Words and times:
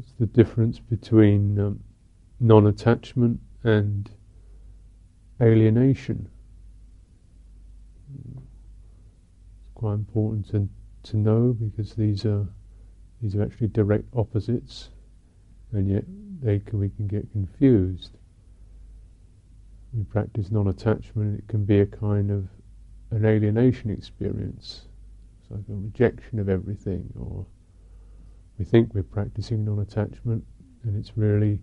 what's 0.00 0.12
the 0.18 0.24
difference 0.24 0.78
between 0.78 1.58
um, 1.60 1.78
non 2.40 2.66
attachment 2.66 3.38
and 3.64 4.10
alienation? 5.42 6.26
It's 8.32 9.74
quite 9.74 9.92
important 9.92 10.48
to, 10.52 10.66
to 11.10 11.16
know 11.18 11.52
because 11.52 11.94
these 11.94 12.24
are 12.24 12.48
these 13.20 13.36
are 13.36 13.42
actually 13.42 13.68
direct 13.68 14.04
opposites, 14.16 14.88
and 15.72 15.86
yet 15.86 16.04
they 16.40 16.60
can, 16.60 16.78
we 16.78 16.88
can 16.88 17.06
get 17.06 17.30
confused. 17.32 18.16
We 19.92 20.04
practice 20.04 20.50
non-attachment; 20.50 21.40
it 21.40 21.46
can 21.46 21.66
be 21.66 21.80
a 21.80 21.86
kind 21.86 22.30
of 22.30 22.48
an 23.10 23.26
alienation 23.26 23.90
experience. 23.90 24.86
It's 25.42 25.50
like 25.50 25.68
a 25.68 25.74
rejection 25.74 26.38
of 26.38 26.48
everything, 26.48 27.12
or 27.20 27.44
we 28.60 28.66
think 28.66 28.92
we're 28.92 29.02
practicing 29.02 29.64
non-attachment, 29.64 30.44
and 30.82 30.94
it's 30.94 31.16
really 31.16 31.58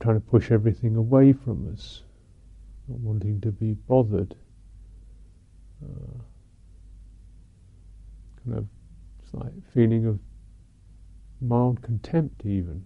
trying 0.00 0.16
to 0.16 0.20
push 0.20 0.50
everything 0.50 0.96
away 0.96 1.34
from 1.34 1.70
us, 1.70 2.02
not 2.88 2.98
wanting 3.00 3.42
to 3.42 3.52
be 3.52 3.74
bothered. 3.74 4.34
Uh, 5.84 6.22
kind 8.42 8.56
of, 8.56 8.66
like 9.34 9.52
feeling 9.74 10.06
of 10.06 10.18
mild 11.42 11.82
contempt, 11.82 12.46
even 12.46 12.82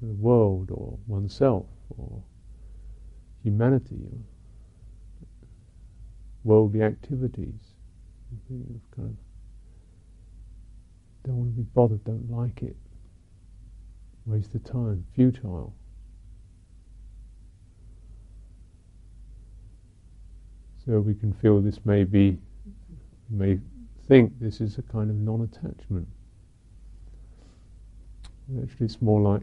for 0.00 0.06
the 0.06 0.14
world 0.14 0.70
or 0.70 0.98
oneself 1.06 1.66
or 1.90 2.22
humanity 3.42 4.00
or 4.10 4.18
worldly 6.42 6.80
activities. 6.80 7.74
Kind 8.48 8.80
of 9.10 9.31
don't 11.24 11.36
want 11.36 11.54
to 11.54 11.62
be 11.62 11.68
bothered, 11.74 12.04
don't 12.04 12.30
like 12.30 12.62
it, 12.62 12.76
waste 14.26 14.54
of 14.54 14.64
time, 14.64 15.04
futile. 15.14 15.74
So 20.84 20.98
we 20.98 21.14
can 21.14 21.32
feel 21.32 21.60
this 21.60 21.84
may 21.84 22.02
be, 22.02 22.38
may 23.30 23.60
think 24.08 24.32
this 24.40 24.60
is 24.60 24.78
a 24.78 24.82
kind 24.82 25.10
of 25.10 25.16
non-attachment. 25.16 26.08
Actually, 28.60 28.86
it's 28.86 29.00
more 29.00 29.20
like 29.20 29.42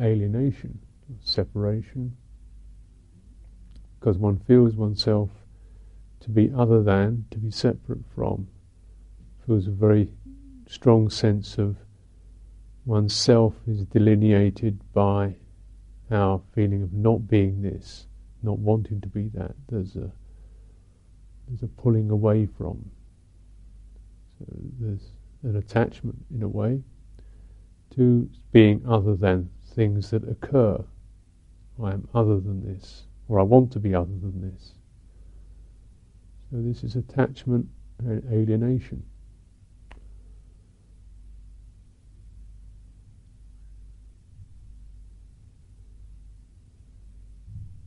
alienation, 0.00 0.80
separation, 1.20 2.16
because 3.98 4.18
one 4.18 4.40
feels 4.46 4.74
oneself 4.74 5.30
to 6.20 6.30
be 6.30 6.50
other 6.56 6.82
than, 6.82 7.24
to 7.30 7.38
be 7.38 7.50
separate 7.50 8.04
from, 8.14 8.48
feels 9.46 9.66
a 9.68 9.70
very 9.70 10.08
strong 10.70 11.10
sense 11.10 11.58
of 11.58 11.76
oneself 12.86 13.54
is 13.66 13.84
delineated 13.86 14.80
by 14.92 15.34
our 16.12 16.40
feeling 16.54 16.82
of 16.82 16.92
not 16.92 17.28
being 17.28 17.60
this, 17.60 18.06
not 18.44 18.56
wanting 18.58 19.00
to 19.00 19.08
be 19.08 19.28
that. 19.34 19.52
There's 19.68 19.96
a 19.96 20.10
there's 21.48 21.64
a 21.64 21.66
pulling 21.66 22.10
away 22.10 22.46
from. 22.46 22.88
So 24.38 24.46
there's 24.78 25.10
an 25.42 25.56
attachment 25.56 26.16
in 26.32 26.44
a 26.44 26.48
way 26.48 26.80
to 27.96 28.30
being 28.52 28.80
other 28.88 29.16
than 29.16 29.50
things 29.74 30.10
that 30.10 30.28
occur. 30.28 30.82
I 31.82 31.90
am 31.90 32.06
other 32.14 32.38
than 32.38 32.64
this, 32.64 33.02
or 33.28 33.40
I 33.40 33.42
want 33.42 33.72
to 33.72 33.80
be 33.80 33.92
other 33.92 34.06
than 34.06 34.52
this. 34.52 34.74
So 36.50 36.58
this 36.62 36.84
is 36.84 36.94
attachment 36.94 37.66
and 37.98 38.22
alienation. 38.32 39.02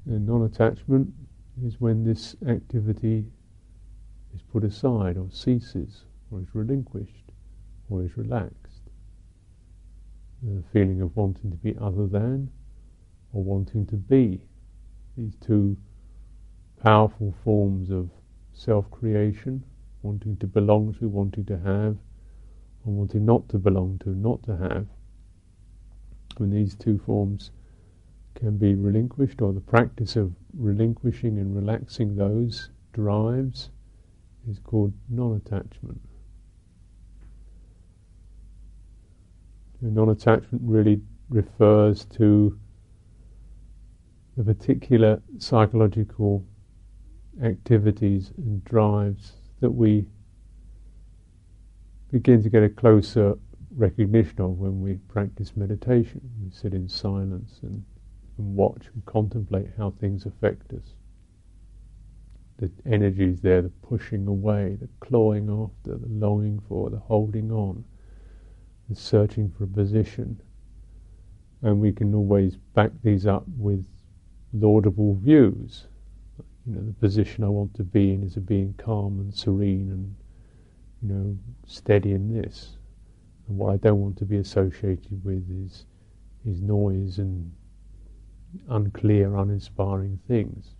And 0.05 0.25
non 0.25 0.43
attachment 0.43 1.13
is 1.63 1.79
when 1.79 2.03
this 2.03 2.35
activity 2.47 3.25
is 4.33 4.41
put 4.41 4.63
aside 4.63 5.17
or 5.17 5.29
ceases 5.31 6.03
or 6.29 6.41
is 6.41 6.47
relinquished 6.53 7.31
or 7.89 8.03
is 8.03 8.17
relaxed. 8.17 8.81
The 10.41 10.63
feeling 10.73 11.01
of 11.01 11.15
wanting 11.15 11.51
to 11.51 11.57
be 11.57 11.75
other 11.79 12.07
than 12.07 12.51
or 13.31 13.43
wanting 13.43 13.85
to 13.87 13.95
be. 13.95 14.41
These 15.15 15.35
two 15.35 15.77
powerful 16.81 17.33
forms 17.43 17.89
of 17.89 18.09
self 18.51 18.89
creation, 18.91 19.63
wanting 20.01 20.35
to 20.37 20.47
belong 20.47 20.95
to, 20.95 21.07
wanting 21.07 21.45
to 21.45 21.57
have, 21.59 21.97
or 22.85 22.93
wanting 22.93 23.25
not 23.25 23.47
to 23.49 23.57
belong 23.57 23.99
to, 24.03 24.09
not 24.09 24.43
to 24.43 24.57
have. 24.57 24.85
When 26.37 26.49
these 26.49 26.75
two 26.75 26.97
forms 26.99 27.51
can 28.35 28.57
be 28.57 28.75
relinquished, 28.75 29.41
or 29.41 29.53
the 29.53 29.61
practice 29.61 30.15
of 30.15 30.33
relinquishing 30.57 31.37
and 31.39 31.55
relaxing 31.55 32.15
those 32.15 32.69
drives 32.91 33.69
is 34.49 34.59
called 34.59 34.93
non 35.09 35.35
attachment. 35.35 36.01
Non 39.81 40.09
attachment 40.09 40.61
really 40.65 41.01
refers 41.29 42.05
to 42.05 42.57
the 44.37 44.43
particular 44.43 45.21
psychological 45.37 46.45
activities 47.41 48.31
and 48.37 48.63
drives 48.63 49.33
that 49.59 49.71
we 49.71 50.05
begin 52.11 52.43
to 52.43 52.49
get 52.49 52.63
a 52.63 52.69
closer 52.69 53.35
recognition 53.75 54.39
of 54.41 54.59
when 54.59 54.81
we 54.81 54.95
practice 55.07 55.53
meditation. 55.55 56.21
We 56.43 56.51
sit 56.51 56.73
in 56.73 56.87
silence 56.87 57.59
and, 57.63 57.83
and 58.37 58.55
watch 58.55 58.87
and 58.93 59.05
contemplate 59.05 59.69
how 59.77 59.91
things 59.99 60.25
affect 60.25 60.73
us 60.73 60.95
the 62.57 62.71
energies 62.85 63.41
there, 63.41 63.61
the 63.61 63.69
pushing 63.69 64.27
away, 64.27 64.77
the 64.79 64.87
clawing 64.99 65.49
after, 65.49 65.97
the 65.97 66.07
longing 66.07 66.61
for, 66.67 66.89
the 66.89 66.99
holding 66.99 67.51
on, 67.51 67.83
the 68.89 68.95
searching 68.95 69.51
for 69.57 69.63
a 69.63 69.67
position. 69.67 70.39
And 71.61 71.79
we 71.79 71.91
can 71.91 72.13
always 72.13 72.57
back 72.73 72.91
these 73.03 73.25
up 73.25 73.45
with 73.57 73.85
laudable 74.53 75.15
views. 75.15 75.87
You 76.65 76.75
know, 76.75 76.85
the 76.85 76.93
position 76.93 77.43
I 77.43 77.49
want 77.49 77.73
to 77.75 77.83
be 77.83 78.13
in 78.13 78.23
is 78.23 78.37
of 78.37 78.45
being 78.45 78.73
calm 78.77 79.19
and 79.19 79.33
serene 79.33 79.89
and, 79.89 80.15
you 81.01 81.13
know, 81.13 81.37
steady 81.65 82.11
in 82.11 82.33
this. 82.33 82.77
And 83.47 83.57
what 83.57 83.73
I 83.73 83.77
don't 83.77 83.99
want 83.99 84.17
to 84.17 84.25
be 84.25 84.37
associated 84.37 85.23
with 85.23 85.49
is, 85.49 85.85
is 86.45 86.61
noise 86.61 87.17
and 87.17 87.51
unclear, 88.69 89.35
uninspiring 89.35 90.19
things. 90.27 90.75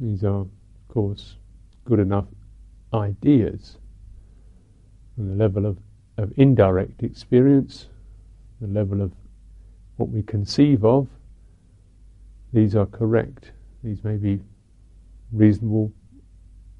These 0.00 0.24
are, 0.24 0.40
of 0.40 0.48
course, 0.88 1.36
good 1.84 2.00
enough 2.00 2.26
ideas. 2.92 3.78
On 5.18 5.28
the 5.28 5.34
level 5.34 5.66
of, 5.66 5.78
of 6.18 6.32
indirect 6.36 7.02
experience, 7.02 7.88
the 8.60 8.66
level 8.66 9.00
of 9.00 9.12
what 9.96 10.08
we 10.08 10.22
conceive 10.22 10.84
of, 10.84 11.08
these 12.52 12.74
are 12.74 12.86
correct. 12.86 13.52
These 13.82 14.02
may 14.04 14.16
be 14.16 14.40
reasonable 15.32 15.92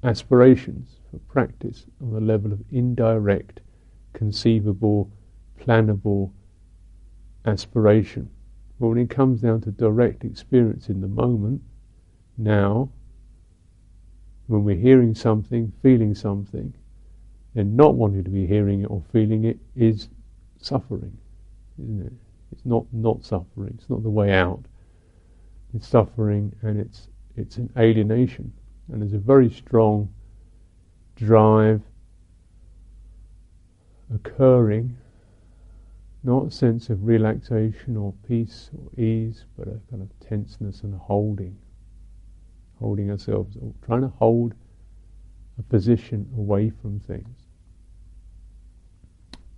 aspirations 0.03 0.99
for 1.09 1.17
practice 1.31 1.85
on 2.01 2.13
the 2.13 2.21
level 2.21 2.51
of 2.51 2.61
indirect, 2.71 3.61
conceivable, 4.15 5.11
plannable 5.59 6.31
aspiration. 7.45 8.29
But 8.79 8.87
when 8.87 8.97
it 8.97 9.09
comes 9.09 9.41
down 9.41 9.61
to 9.61 9.71
direct 9.71 10.23
experience 10.23 10.89
in 10.89 11.01
the 11.01 11.07
moment, 11.07 11.61
now, 12.37 12.89
when 14.47 14.63
we're 14.63 14.75
hearing 14.75 15.13
something, 15.13 15.71
feeling 15.81 16.15
something, 16.15 16.73
then 17.53 17.75
not 17.75 17.95
wanting 17.95 18.23
to 18.23 18.29
be 18.29 18.45
hearing 18.45 18.81
it 18.81 18.85
or 18.85 19.01
feeling 19.11 19.45
it 19.45 19.59
is 19.75 20.09
suffering, 20.59 21.17
isn't 21.81 22.05
it? 22.05 22.13
It's 22.51 22.65
not 22.65 22.85
not 22.91 23.23
suffering. 23.23 23.73
It's 23.77 23.89
not 23.89 24.03
the 24.03 24.09
way 24.09 24.31
out. 24.31 24.63
It's 25.73 25.87
suffering, 25.87 26.53
and 26.61 26.79
it's 26.79 27.07
it's 27.37 27.57
an 27.57 27.69
alienation, 27.77 28.51
and 28.91 29.01
there's 29.01 29.13
a 29.13 29.17
very 29.17 29.49
strong 29.49 30.09
drive 31.15 31.81
occurring, 34.13 34.97
not 36.23 36.47
a 36.47 36.51
sense 36.51 36.89
of 36.89 37.05
relaxation 37.05 37.97
or 37.97 38.13
peace 38.27 38.69
or 38.77 39.01
ease, 39.01 39.45
but 39.57 39.67
a 39.67 39.79
kind 39.89 40.01
of 40.01 40.09
tenseness 40.27 40.81
and 40.81 40.95
holding 40.95 41.57
holding 42.79 43.09
ourselves, 43.09 43.57
trying 43.85 44.01
to 44.01 44.07
hold 44.19 44.53
a 45.57 45.63
position 45.63 46.27
away 46.37 46.69
from 46.81 46.99
things. 46.99 47.47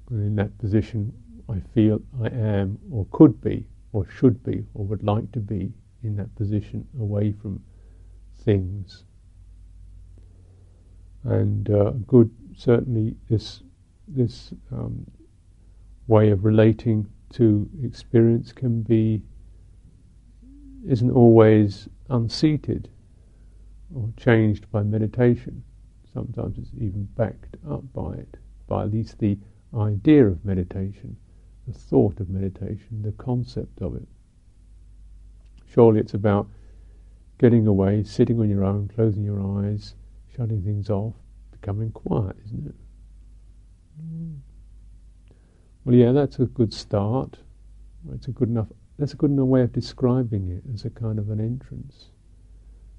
And 0.09 0.21
in 0.21 0.35
that 0.35 0.57
position, 0.59 1.11
I 1.49 1.59
feel 1.73 2.01
I 2.21 2.27
am, 2.27 2.77
or 2.91 3.07
could 3.11 3.41
be, 3.41 3.65
or 3.91 4.07
should 4.09 4.43
be, 4.43 4.65
or 4.73 4.85
would 4.85 5.03
like 5.03 5.31
to 5.33 5.39
be 5.39 5.73
in 6.03 6.15
that 6.17 6.33
position 6.35 6.87
away 6.99 7.33
from 7.41 7.61
things. 8.43 9.03
And 11.23 11.69
uh, 11.69 11.91
good, 12.05 12.29
certainly, 12.55 13.15
this 13.29 13.63
this 14.07 14.53
um, 14.71 15.05
way 16.07 16.29
of 16.31 16.45
relating 16.45 17.07
to 17.33 17.69
experience 17.83 18.53
can 18.53 18.81
be 18.81 19.21
isn't 20.87 21.11
always 21.11 21.89
unseated 22.09 22.89
or 23.93 24.09
changed 24.17 24.69
by 24.71 24.83
meditation. 24.83 25.63
Sometimes 26.13 26.57
it's 26.57 26.71
even 26.75 27.07
backed 27.15 27.57
up 27.69 27.81
by 27.93 28.13
it, 28.13 28.37
by 28.67 28.83
at 28.83 28.91
least 28.91 29.19
the 29.19 29.37
idea 29.75 30.25
of 30.25 30.43
meditation, 30.45 31.17
the 31.67 31.73
thought 31.73 32.19
of 32.19 32.29
meditation, 32.29 33.01
the 33.01 33.11
concept 33.13 33.81
of 33.81 33.95
it. 33.95 34.07
Surely 35.65 35.99
it's 35.99 36.13
about 36.13 36.47
getting 37.37 37.67
away, 37.67 38.03
sitting 38.03 38.39
on 38.39 38.49
your 38.49 38.63
own, 38.63 38.89
closing 38.95 39.23
your 39.23 39.41
eyes, 39.59 39.95
shutting 40.35 40.61
things 40.63 40.89
off, 40.89 41.13
becoming 41.51 41.91
quiet, 41.91 42.35
isn't 42.45 42.67
it? 42.67 42.75
Well, 45.87 45.95
yeah, 45.95 46.11
that's 46.11 46.39
a 46.39 46.45
good 46.45 46.73
start. 46.73 47.39
It's 48.13 48.27
a 48.27 48.31
good 48.31 48.49
enough. 48.49 48.67
That's 48.99 49.13
a 49.13 49.15
good 49.15 49.31
enough 49.31 49.47
way 49.47 49.61
of 49.61 49.71
describing 49.71 50.49
it 50.49 50.63
as 50.73 50.83
a 50.85 50.89
kind 50.89 51.17
of 51.17 51.29
an 51.29 51.39
entrance. 51.39 52.07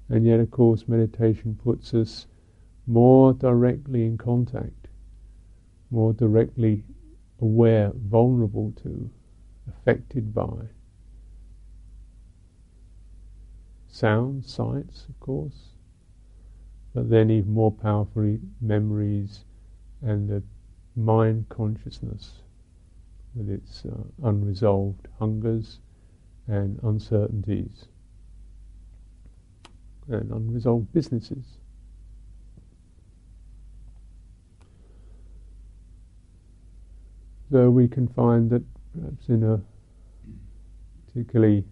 And 0.09 0.25
yet, 0.25 0.39
of 0.39 0.49
course, 0.49 0.87
meditation 0.87 1.59
puts 1.63 1.93
us 1.93 2.25
more 2.87 3.33
directly 3.33 4.05
in 4.05 4.17
contact, 4.17 4.87
more 5.91 6.13
directly 6.13 6.83
aware, 7.39 7.91
vulnerable 7.95 8.73
to, 8.83 9.09
affected 9.67 10.33
by 10.33 10.69
sounds, 13.87 14.51
sights, 14.51 15.05
of 15.09 15.19
course, 15.19 15.73
but 16.93 17.09
then 17.09 17.29
even 17.29 17.53
more 17.53 17.71
powerfully 17.71 18.39
memories 18.61 19.43
and 20.01 20.29
the 20.29 20.41
mind 20.99 21.47
consciousness 21.49 22.31
with 23.35 23.49
its 23.49 23.83
uh, 23.85 24.27
unresolved 24.27 25.07
hungers 25.19 25.79
and 26.47 26.79
uncertainties 26.83 27.85
and 30.07 30.31
unresolved 30.31 30.91
businesses. 30.93 31.45
So 37.51 37.69
we 37.69 37.87
can 37.87 38.07
find 38.07 38.49
that 38.51 38.63
perhaps 38.93 39.27
in 39.27 39.43
a 39.43 39.61
particularly 41.07 41.63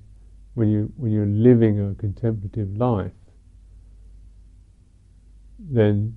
when 0.55 0.69
you 0.69 0.91
when 0.97 1.11
you're 1.11 1.25
living 1.25 1.79
a 1.79 1.93
contemplative 1.95 2.75
life, 2.77 3.11
then 5.59 6.15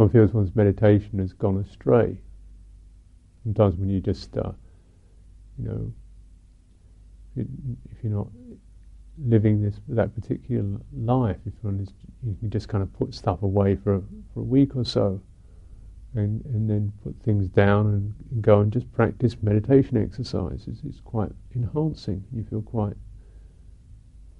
one 0.00 0.08
feels 0.08 0.32
one's 0.32 0.56
meditation 0.56 1.18
has 1.18 1.34
gone 1.34 1.58
astray. 1.58 2.16
Sometimes 3.44 3.76
when 3.76 3.90
you 3.90 4.00
just, 4.00 4.34
uh, 4.34 4.52
you 5.58 5.68
know, 5.68 5.92
if 7.36 8.02
you're 8.02 8.12
not 8.12 8.28
living 9.22 9.62
this 9.62 9.78
that 9.88 10.14
particular 10.14 10.80
life, 10.96 11.36
if 11.44 11.52
one 11.60 11.80
is, 11.80 11.90
you 12.26 12.34
can 12.40 12.48
just 12.48 12.66
kind 12.66 12.82
of 12.82 12.90
put 12.94 13.14
stuff 13.14 13.42
away 13.42 13.76
for 13.76 13.96
a, 13.96 14.02
for 14.32 14.40
a 14.40 14.42
week 14.42 14.74
or 14.74 14.86
so, 14.86 15.20
and 16.14 16.42
and 16.46 16.68
then 16.68 16.90
put 17.04 17.14
things 17.22 17.46
down 17.48 17.86
and, 17.86 18.42
go 18.42 18.60
and 18.60 18.72
just 18.72 18.90
practice 18.92 19.36
meditation 19.42 19.98
exercises. 19.98 20.80
It's 20.82 21.00
quite 21.00 21.30
enhancing. 21.54 22.24
You 22.32 22.44
feel 22.48 22.62
quite, 22.62 22.96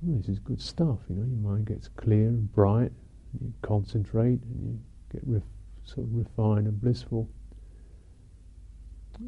oh, 0.09 0.17
this 0.17 0.29
is 0.31 0.39
good 0.39 0.63
stuff. 0.63 1.01
You 1.11 1.17
know, 1.17 1.27
your 1.27 1.53
mind 1.53 1.67
gets 1.67 1.89
clear 1.89 2.29
and 2.29 2.51
bright. 2.51 2.93
And 3.33 3.43
you 3.43 3.53
concentrate 3.63 4.41
and 4.43 4.61
you 4.63 4.79
get 5.13 5.23
ref, 5.27 5.43
sort 5.85 6.07
of 6.07 6.15
refined 6.15 6.67
and 6.67 6.81
blissful. 6.81 7.29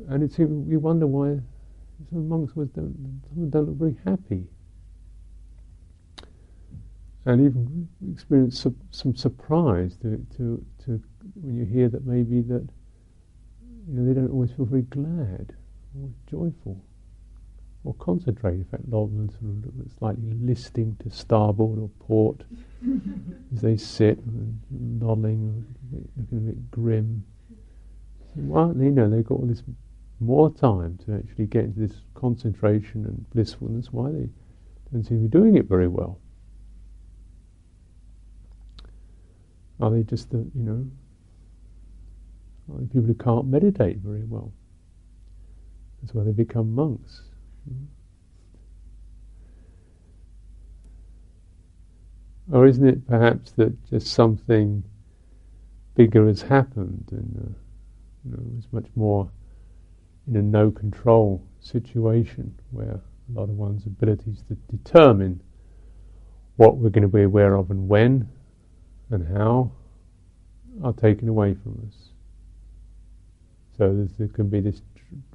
And 0.09 0.23
it's 0.23 0.39
you 0.39 0.79
wonder 0.81 1.07
why 1.07 1.41
some 2.11 2.29
monks 2.29 2.55
don't, 2.55 3.23
some 3.35 3.51
don't 3.51 3.67
look 3.67 3.77
very 3.77 3.97
happy 4.05 4.47
and 7.25 7.41
even 7.41 7.89
experience 8.13 8.61
su- 8.61 8.77
some 8.91 9.15
surprise 9.15 9.97
to, 10.03 10.25
to, 10.37 10.65
to 10.85 11.01
when 11.35 11.57
you 11.57 11.65
hear 11.65 11.89
that 11.89 12.05
maybe 12.05 12.41
that 12.41 12.67
you 13.89 13.95
know 13.95 14.07
they 14.07 14.15
don't 14.15 14.31
always 14.31 14.51
feel 14.53 14.65
very 14.65 14.83
glad 14.83 15.55
or 16.01 16.09
joyful 16.29 16.83
or 17.85 17.95
concentrated. 17.95 18.61
In 18.61 18.65
fact, 18.67 18.89
lot 18.89 19.09
sort 19.09 19.43
of 19.43 19.93
slightly 19.99 20.33
listing 20.41 20.97
to 21.03 21.11
starboard 21.11 21.79
or 21.79 21.89
port 22.01 22.43
as 23.55 23.61
they 23.61 23.77
sit 23.77 24.19
nodding, 24.71 25.65
looking 26.17 26.39
a 26.39 26.41
bit 26.41 26.71
grim. 26.71 27.25
Well, 28.35 28.75
you 28.79 28.91
know, 28.91 29.11
they've 29.11 29.25
got 29.25 29.35
all 29.35 29.47
this 29.47 29.63
more 30.21 30.51
time 30.51 30.99
to 31.05 31.17
actually 31.17 31.47
get 31.47 31.65
into 31.65 31.81
this 31.81 32.01
concentration 32.15 33.05
and 33.05 33.29
blissfulness. 33.31 33.93
Why 33.93 34.11
they 34.11 34.29
don't 34.93 35.05
seem 35.05 35.19
to 35.19 35.29
be 35.29 35.29
doing 35.29 35.57
it 35.57 35.67
very 35.67 35.89
well? 35.89 36.19
Are 39.81 39.91
they 39.91 40.05
just 40.05 40.31
the, 40.31 40.39
you 40.39 40.63
know, 40.63 40.87
are 42.73 42.81
they 42.81 42.87
people 42.87 43.03
who 43.03 43.15
can't 43.15 43.47
meditate 43.47 43.99
very 43.99 44.23
well? 44.23 44.53
That's 46.01 46.15
why 46.15 46.23
they 46.23 46.31
become 46.31 46.73
monks. 46.73 47.23
Or 52.53 52.67
isn't 52.67 52.87
it 52.87 53.07
perhaps 53.07 53.53
that 53.53 53.73
just 53.89 54.09
something 54.09 54.83
bigger 55.95 56.27
has 56.27 56.43
happened 56.43 57.09
and 57.11 57.37
uh, 57.37 57.59
you 58.25 58.31
know, 58.33 58.43
it's 58.59 58.67
much 58.73 58.87
more 58.95 59.31
in 60.29 60.37
a 60.37 60.43
no 60.43 60.71
control 60.71 61.43
situation 61.61 62.55
where 62.71 63.01
a 63.01 63.39
lot 63.39 63.45
of 63.45 63.57
one's 63.57 63.87
abilities 63.87 64.43
to 64.49 64.55
determine 64.77 65.41
what 66.57 66.77
we're 66.77 66.91
going 66.91 67.03
to 67.03 67.09
be 67.09 67.23
aware 67.23 67.55
of 67.55 67.71
and 67.71 67.89
when 67.89 68.29
and 69.11 69.27
how 69.37 69.71
are 70.85 70.93
taken 70.93 71.29
away 71.29 71.55
from 71.55 71.89
us. 71.89 72.09
So 73.79 74.07
there 74.19 74.29
can 74.29 74.49
be 74.49 74.61
this 74.61 74.83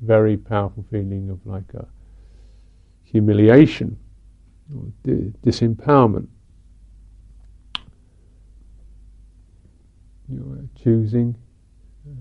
very 0.01 0.37
powerful 0.37 0.85
feeling 0.91 1.29
of 1.29 1.39
like 1.45 1.73
a 1.73 1.87
humiliation 3.11 3.97
or 4.75 4.83
di- 5.03 5.33
disempowerment. 5.45 6.27
You 10.29 10.39
know, 10.39 10.69
choosing 10.83 11.35
uh, 12.05 12.13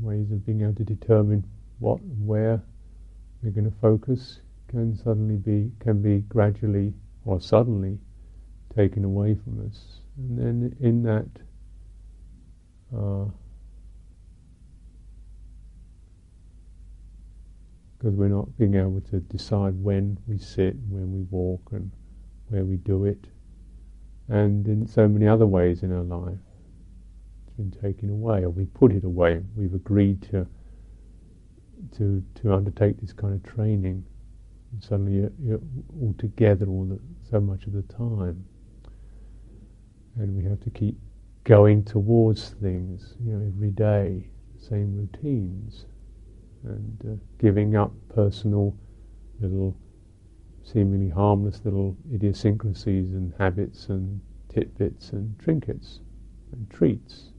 ways 0.00 0.30
of 0.30 0.44
being 0.44 0.62
able 0.62 0.74
to 0.74 0.84
determine 0.84 1.44
what 1.78 2.00
and 2.00 2.26
where 2.26 2.60
we're 3.42 3.50
going 3.50 3.70
to 3.70 3.76
focus 3.80 4.40
can 4.68 4.96
suddenly 4.96 5.36
be 5.36 5.70
can 5.80 6.02
be 6.02 6.18
gradually 6.28 6.92
or 7.24 7.40
suddenly 7.40 7.98
taken 8.74 9.04
away 9.04 9.34
from 9.34 9.64
us 9.66 10.00
and 10.18 10.38
then 10.38 10.76
in 10.80 11.02
that 11.02 11.26
because 18.06 18.16
we're 18.16 18.28
not 18.28 18.56
being 18.56 18.76
able 18.76 19.00
to 19.00 19.18
decide 19.18 19.74
when 19.82 20.16
we 20.28 20.38
sit, 20.38 20.76
when 20.88 21.12
we 21.12 21.22
walk, 21.22 21.70
and 21.72 21.90
where 22.50 22.64
we 22.64 22.76
do 22.76 23.04
it, 23.04 23.26
and 24.28 24.68
in 24.68 24.86
so 24.86 25.08
many 25.08 25.26
other 25.26 25.44
ways 25.44 25.82
in 25.82 25.92
our 25.92 26.04
life, 26.04 26.38
it's 27.44 27.56
been 27.56 27.72
taken 27.72 28.08
away, 28.08 28.44
or 28.44 28.50
we 28.50 28.64
put 28.66 28.92
it 28.92 29.02
away. 29.02 29.42
We've 29.56 29.74
agreed 29.74 30.22
to 30.30 30.46
to 31.96 32.22
to 32.36 32.54
undertake 32.54 33.00
this 33.00 33.12
kind 33.12 33.34
of 33.34 33.42
training, 33.42 34.04
and 34.70 34.84
suddenly 34.84 35.14
you're, 35.14 35.32
you're 35.42 35.60
all 36.00 36.14
together 36.16 36.66
all 36.66 36.84
the, 36.84 37.00
so 37.28 37.40
much 37.40 37.64
of 37.66 37.72
the 37.72 37.82
time. 37.92 38.44
And 40.14 40.36
we 40.36 40.44
have 40.44 40.60
to 40.60 40.70
keep 40.70 40.96
going 41.42 41.82
towards 41.82 42.50
things, 42.62 43.16
you 43.20 43.32
know, 43.32 43.44
every 43.44 43.72
day, 43.72 44.28
same 44.60 44.94
routines, 44.94 45.86
and 46.66 47.00
uh, 47.08 47.16
giving 47.38 47.76
up 47.76 47.92
personal 48.14 48.76
little, 49.40 49.76
seemingly 50.64 51.08
harmless 51.08 51.60
little 51.64 51.96
idiosyncrasies 52.12 53.12
and 53.12 53.32
habits 53.38 53.88
and 53.88 54.20
titbits 54.52 55.12
and 55.12 55.38
trinkets 55.38 56.00
and 56.52 56.68
treats, 56.70 57.30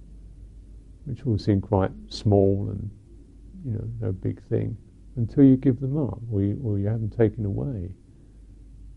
which 1.05 1.25
all 1.25 1.37
seem 1.37 1.61
quite 1.61 1.91
small 2.09 2.69
and 2.69 2.89
you 3.65 3.73
know 3.73 3.87
no 4.01 4.11
big 4.11 4.41
thing, 4.47 4.77
until 5.15 5.43
you 5.43 5.57
give 5.57 5.79
them 5.79 5.97
up 5.97 6.19
or 6.31 6.41
you, 6.41 6.59
or 6.63 6.79
you 6.79 6.87
have 6.87 6.99
them 6.99 7.09
taken 7.09 7.45
away. 7.45 7.89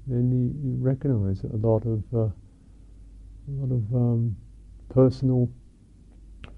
Then 0.07 0.31
you, 0.31 0.71
you 0.71 0.77
recognise 0.81 1.43
that 1.43 1.53
a 1.53 1.57
lot 1.57 1.85
of 1.87 2.03
uh, 2.15 2.33
a 3.49 3.53
lot 3.53 3.73
of 3.73 3.95
um, 3.95 4.37
personal 4.89 5.49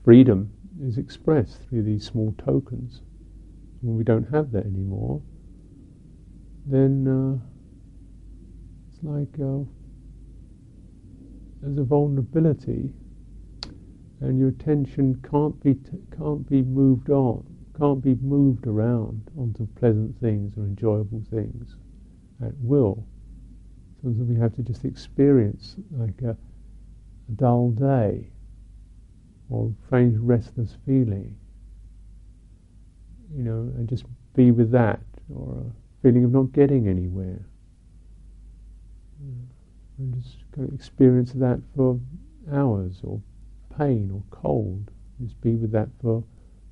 freedom 0.05 0.51
is 0.83 0.99
expressed 0.99 1.69
through 1.69 1.83
these 1.83 2.05
small 2.05 2.35
tokens. 2.45 3.03
When 3.83 3.97
we 3.97 4.05
don't 4.05 4.29
have 4.31 4.53
that 4.53 4.65
anymore, 4.65 5.21
then 6.65 7.07
uh, 7.07 7.39
it's 8.89 9.03
like 9.03 9.35
uh, 9.41 9.65
there's 11.61 11.79
a 11.79 11.85
vulnerability 11.85 12.93
and 14.21 14.39
your 14.39 14.49
attention 14.51 15.21
can't 15.29 15.61
be 15.63 15.75
t- 15.75 15.99
can't 16.17 16.49
be 16.49 16.63
moved 16.63 17.11
on, 17.11 17.45
can't 17.77 18.01
be 18.01 18.15
moved 18.15 18.69
around 18.69 19.21
onto 19.37 19.67
pleasant 19.75 20.17
things 20.21 20.57
or 20.57 20.63
enjoyable 20.63 21.23
things 21.29 21.75
at 22.41 22.53
will. 22.61 23.05
So 24.01 24.11
we 24.11 24.37
have 24.37 24.55
to 24.57 24.63
just 24.63 24.85
experience 24.85 25.77
like 25.91 26.23
a, 26.23 26.31
a 26.31 27.33
dull 27.35 27.71
day 27.71 28.29
or 29.51 29.73
strange 29.87 30.17
restless 30.19 30.77
feeling, 30.87 31.37
you 33.37 33.43
know, 33.43 33.73
and 33.77 33.89
just 33.89 34.05
be 34.35 34.51
with 34.51 34.71
that, 34.73 35.01
or 35.35 35.59
a 35.59 36.03
feeling 36.03 36.25
of 36.25 36.33
not 36.33 36.53
getting 36.53 36.89
anywhere. 36.89 37.41
And 39.99 40.23
just 40.23 40.37
kind 40.55 40.69
of 40.69 40.75
experience 40.75 41.33
that 41.33 41.61
for 41.77 42.01
hours, 42.53 43.01
or 43.05 43.21
pain, 43.79 44.11
or 44.13 44.23
cold. 44.31 44.91
Just 45.23 45.41
be 45.41 45.53
with 45.53 45.71
that 45.73 45.89
for, 46.01 46.25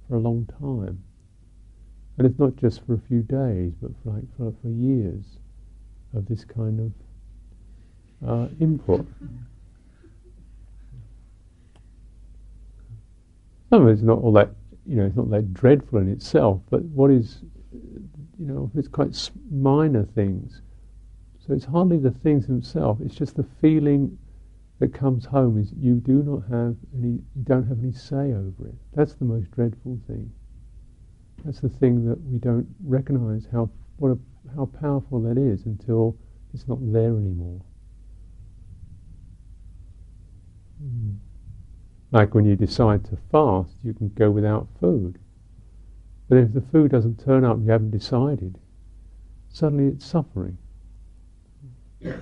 for 0.09 0.17
a 0.17 0.19
long 0.19 0.47
time. 0.59 1.03
And 2.19 2.27
it's 2.27 2.39
not 2.39 2.57
just 2.57 2.85
for 2.85 2.95
a 2.95 3.01
few 3.09 3.23
days, 3.23 3.73
but 3.81 3.93
for 4.03 4.15
like 4.15 4.25
for, 4.37 4.53
for 4.61 4.69
years 4.69 5.25
of 6.15 6.27
this 6.27 6.45
kind 6.45 6.93
of 8.23 8.29
uh, 8.29 8.49
input. 8.61 9.07
Some 13.71 13.87
of 13.87 13.89
it's 13.89 14.03
not 14.03 14.19
all 14.19 14.33
that, 14.33 14.51
you 14.87 14.97
know, 14.97 15.05
it's 15.05 15.17
not 15.17 15.31
that 15.31 15.53
dreadful 15.53 15.99
in 15.99 16.09
itself, 16.09 16.61
but 16.71 16.83
what 16.85 17.11
is, 17.11 17.43
you 17.73 18.47
know, 18.47 18.71
it's 18.75 18.89
quite 18.89 19.31
minor 19.51 20.05
things. 20.05 20.63
So 21.47 21.55
it's 21.55 21.65
hardly 21.65 21.99
the 21.99 22.11
things 22.11 22.47
themselves, 22.47 23.01
it's 23.01 23.15
just 23.15 23.37
the 23.37 23.47
feeling 23.61 24.19
that 24.79 24.95
comes 24.95 25.27
home 25.27 25.59
is 25.59 25.73
you 25.79 25.95
do 25.97 26.23
not 26.23 26.43
have 26.51 26.75
any, 26.97 27.19
you 27.35 27.45
don't 27.45 27.67
have 27.67 27.79
any 27.83 27.93
say 27.93 28.33
over 28.33 28.69
it. 28.69 28.75
That's 28.95 29.15
the 29.15 29.27
most 29.27 29.51
dreadful 29.51 30.01
thing. 30.07 30.33
That's 31.45 31.61
the 31.61 31.69
thing 31.69 32.07
that 32.09 32.21
we 32.25 32.39
don't 32.39 32.67
recognize 32.85 33.47
how, 33.53 33.71
what 33.99 34.11
a, 34.13 34.19
how 34.57 34.67
powerful 34.67 35.21
that 35.23 35.39
is 35.39 35.67
until 35.67 36.17
it's 36.55 36.67
not 36.67 36.79
there 36.81 37.11
anymore. 37.11 37.61
Mm. 40.83 41.19
Like 42.13 42.35
when 42.35 42.45
you 42.45 42.57
decide 42.57 43.05
to 43.07 43.19
fast, 43.31 43.71
you 43.85 43.95
can 43.95 44.09
go 44.11 44.31
without 44.31 44.67
food. 44.81 45.19
But 46.29 46.39
if 46.39 46.53
the 46.53 46.61
food 46.61 46.91
doesn't 46.91 47.25
turn 47.25 47.45
up 47.45 47.57
and 47.57 47.67
you 47.67 47.73
haven't 47.73 47.91
decided, 47.91 48.59
suddenly 49.49 49.87
it's 49.87 50.05
suffering. 50.05 50.59
If, 52.01 52.17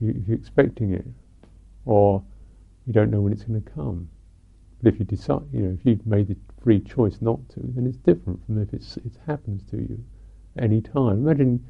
you, 0.00 0.22
you're 0.26 0.36
expecting 0.36 0.92
it, 0.94 1.06
or 1.84 2.22
you 2.86 2.92
don't 2.92 3.10
know 3.10 3.20
when 3.20 3.32
it's 3.32 3.44
going 3.44 3.62
to 3.62 3.70
come. 3.70 4.08
But 4.82 4.92
if 4.92 4.98
you 4.98 5.04
decide, 5.04 5.42
you 5.52 5.60
know, 5.60 5.76
if 5.78 5.86
you've 5.86 6.06
made 6.06 6.28
the 6.28 6.36
free 6.62 6.80
choice 6.80 7.18
not 7.20 7.48
to, 7.50 7.60
then 7.60 7.86
it's 7.86 7.96
different 7.98 8.44
from 8.46 8.60
if 8.60 8.72
it's, 8.74 8.96
it 8.98 9.12
happens 9.26 9.62
to 9.70 9.76
you 9.76 10.04
any 10.58 10.80
time. 10.80 11.26
Imagine 11.26 11.64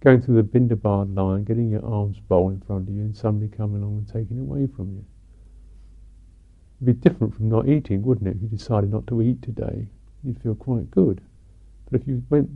going 0.00 0.20
through 0.20 0.36
the 0.36 0.42
pindapat 0.42 1.14
line, 1.16 1.44
getting 1.44 1.70
your 1.70 1.84
alms 1.84 2.18
bowl 2.18 2.50
in 2.50 2.60
front 2.60 2.88
of 2.88 2.94
you, 2.94 3.02
and 3.02 3.16
somebody 3.16 3.50
coming 3.50 3.82
along 3.82 3.98
and 3.98 4.08
taking 4.08 4.38
it 4.38 4.40
away 4.40 4.66
from 4.66 4.92
you. 4.92 5.04
It'd 6.82 7.00
be 7.00 7.08
different 7.08 7.32
from 7.36 7.48
not 7.48 7.68
eating, 7.68 8.02
wouldn't 8.02 8.26
it? 8.26 8.36
If 8.36 8.42
you 8.42 8.48
decided 8.48 8.90
not 8.90 9.06
to 9.06 9.22
eat 9.22 9.40
today, 9.40 9.86
you'd 10.24 10.42
feel 10.42 10.56
quite 10.56 10.90
good. 10.90 11.20
But 11.88 12.00
if 12.00 12.08
you 12.08 12.24
went 12.28 12.50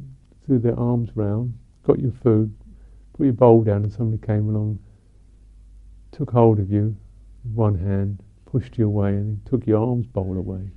through 0.45 0.59
their 0.59 0.77
alms 0.77 1.11
round, 1.15 1.57
got 1.85 2.01
your 2.01 2.11
food, 2.11 2.53
put 3.13 3.25
your 3.25 3.35
bowl 3.35 3.63
down, 3.63 3.85
and 3.85 3.93
somebody 3.93 4.27
came 4.27 4.49
along, 4.49 4.81
took 6.11 6.33
hold 6.33 6.59
of 6.59 6.73
you 6.73 6.97
with 7.45 7.53
one 7.53 7.79
hand, 7.79 8.21
pushed 8.47 8.77
you 8.79 8.87
away, 8.87 9.11
and 9.11 9.47
took 9.47 9.65
your 9.65 9.79
alms 9.79 10.07
bowl 10.07 10.37
away. 10.37 10.71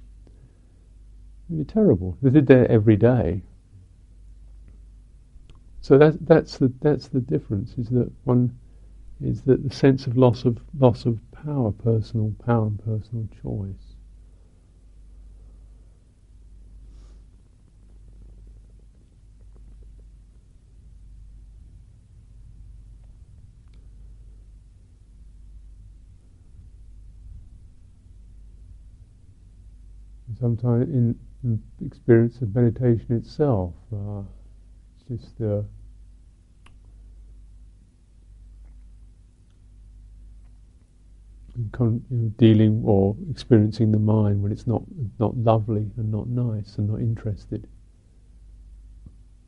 It'd 1.49 1.65
be 1.67 1.73
terrible. 1.73 2.19
They 2.21 2.29
did 2.29 2.45
that 2.47 2.69
every 2.69 2.97
day. 2.97 3.41
So 5.81 5.97
that, 5.97 6.23
that's 6.27 6.57
the 6.57 6.71
that's 6.81 7.07
the 7.07 7.21
difference. 7.21 7.73
Is 7.79 7.89
that 7.89 8.11
one 8.25 8.55
is 9.21 9.41
that 9.43 9.67
the 9.67 9.73
sense 9.73 10.05
of 10.05 10.17
loss 10.17 10.45
of 10.45 10.59
loss 10.77 11.05
of 11.05 11.17
power, 11.43 11.71
personal 11.71 12.33
power 12.45 12.67
and 12.67 12.83
personal 12.83 13.27
choice. 13.41 13.95
Sometimes 30.39 30.87
in 30.89 31.19
the 31.43 31.85
experience 31.85 32.41
of 32.41 32.53
meditation 32.55 33.15
itself, 33.17 33.73
uh, 33.93 34.21
it's 35.09 35.23
just 35.23 35.41
uh, 35.41 35.61
con- 41.71 42.33
dealing 42.37 42.81
or 42.85 43.15
experiencing 43.29 43.91
the 43.91 43.99
mind 43.99 44.41
when 44.41 44.51
it's 44.51 44.67
not 44.67 44.83
not 45.19 45.35
lovely 45.37 45.89
and 45.97 46.11
not 46.11 46.27
nice 46.27 46.77
and 46.77 46.89
not 46.89 46.99
interested. 46.99 47.67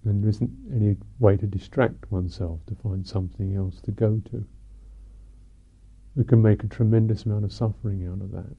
And 0.03 0.23
there 0.23 0.29
isn't 0.29 0.51
any 0.73 0.97
way 1.19 1.37
to 1.37 1.45
distract 1.45 2.11
oneself 2.11 2.59
to 2.67 2.75
find 2.75 3.05
something 3.05 3.55
else 3.55 3.81
to 3.81 3.91
go 3.91 4.21
to. 4.31 4.45
We 6.15 6.23
can 6.23 6.41
make 6.41 6.63
a 6.63 6.67
tremendous 6.67 7.23
amount 7.23 7.45
of 7.45 7.53
suffering 7.53 8.07
out 8.07 8.21
of 8.21 8.31
that. 8.31 8.55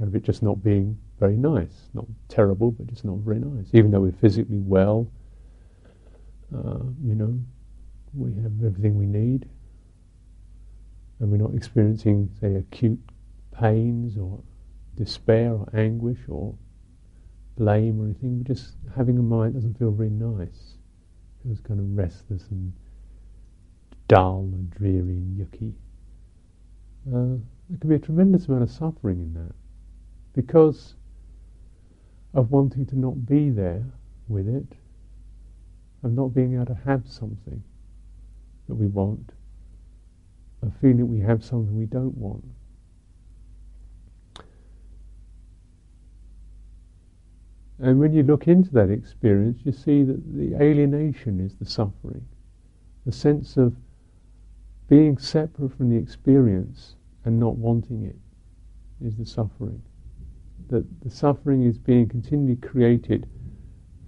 Out 0.00 0.08
of 0.08 0.16
it 0.16 0.22
just 0.22 0.42
not 0.42 0.64
being 0.64 0.98
very 1.20 1.36
nice. 1.36 1.88
Not 1.92 2.06
terrible, 2.28 2.72
but 2.72 2.86
just 2.86 3.04
not 3.04 3.18
very 3.18 3.38
nice. 3.38 3.68
Even 3.72 3.90
though 3.90 4.00
we're 4.00 4.12
physically 4.12 4.58
well, 4.58 5.06
uh, 6.54 6.80
you 7.04 7.14
know, 7.14 7.38
we 8.14 8.34
have 8.42 8.52
everything 8.64 8.96
we 8.96 9.06
need, 9.06 9.48
and 11.20 11.30
we're 11.30 11.36
not 11.36 11.54
experiencing, 11.54 12.30
say, 12.40 12.54
acute 12.56 12.98
pains 13.52 14.16
or 14.18 14.40
despair 14.96 15.52
or 15.52 15.68
anguish 15.74 16.18
or 16.28 16.54
blame 17.56 18.00
or 18.00 18.04
anything. 18.06 18.38
We're 18.38 18.54
just 18.54 18.74
having 18.96 19.18
a 19.18 19.22
mind 19.22 19.54
that 19.54 19.58
doesn't 19.58 19.78
feel 19.78 19.92
very 19.92 20.10
nice. 20.10 20.74
It 21.40 21.48
feels 21.48 21.60
kind 21.60 21.80
of 21.80 21.96
restless 21.96 22.46
and 22.50 22.72
dull 24.08 24.50
and 24.52 24.70
dreary 24.70 25.16
and 25.16 25.38
yucky. 25.38 25.72
Uh, 27.08 27.38
there 27.68 27.78
can 27.78 27.90
be 27.90 27.96
a 27.96 27.98
tremendous 27.98 28.46
amount 28.46 28.62
of 28.62 28.70
suffering 28.70 29.18
in 29.18 29.34
that 29.34 29.54
because 30.34 30.94
of 32.34 32.50
wanting 32.50 32.84
to 32.86 32.98
not 32.98 33.26
be 33.26 33.50
there 33.50 33.84
with 34.28 34.48
it, 34.48 34.76
of 36.02 36.12
not 36.12 36.28
being 36.34 36.54
able 36.54 36.66
to 36.66 36.78
have 36.84 37.06
something 37.06 37.62
that 38.68 38.74
we 38.74 38.86
want 38.86 39.32
a 40.66 40.80
feeling 40.80 41.08
we 41.08 41.20
have 41.20 41.44
something 41.44 41.76
we 41.76 41.86
don't 41.86 42.16
want. 42.16 42.44
And 47.78 47.98
when 47.98 48.12
you 48.12 48.22
look 48.22 48.46
into 48.46 48.70
that 48.72 48.90
experience, 48.90 49.60
you 49.64 49.72
see 49.72 50.04
that 50.04 50.22
the 50.36 50.54
alienation 50.62 51.40
is 51.40 51.54
the 51.56 51.66
suffering. 51.66 52.26
The 53.04 53.12
sense 53.12 53.56
of 53.56 53.74
being 54.88 55.18
separate 55.18 55.76
from 55.76 55.90
the 55.90 55.96
experience 55.96 56.96
and 57.24 57.38
not 57.40 57.56
wanting 57.56 58.04
it 58.04 58.16
is 59.04 59.16
the 59.16 59.26
suffering. 59.26 59.82
That 60.68 60.86
the 61.02 61.10
suffering 61.10 61.64
is 61.64 61.76
being 61.76 62.08
continually 62.08 62.56
created 62.56 63.28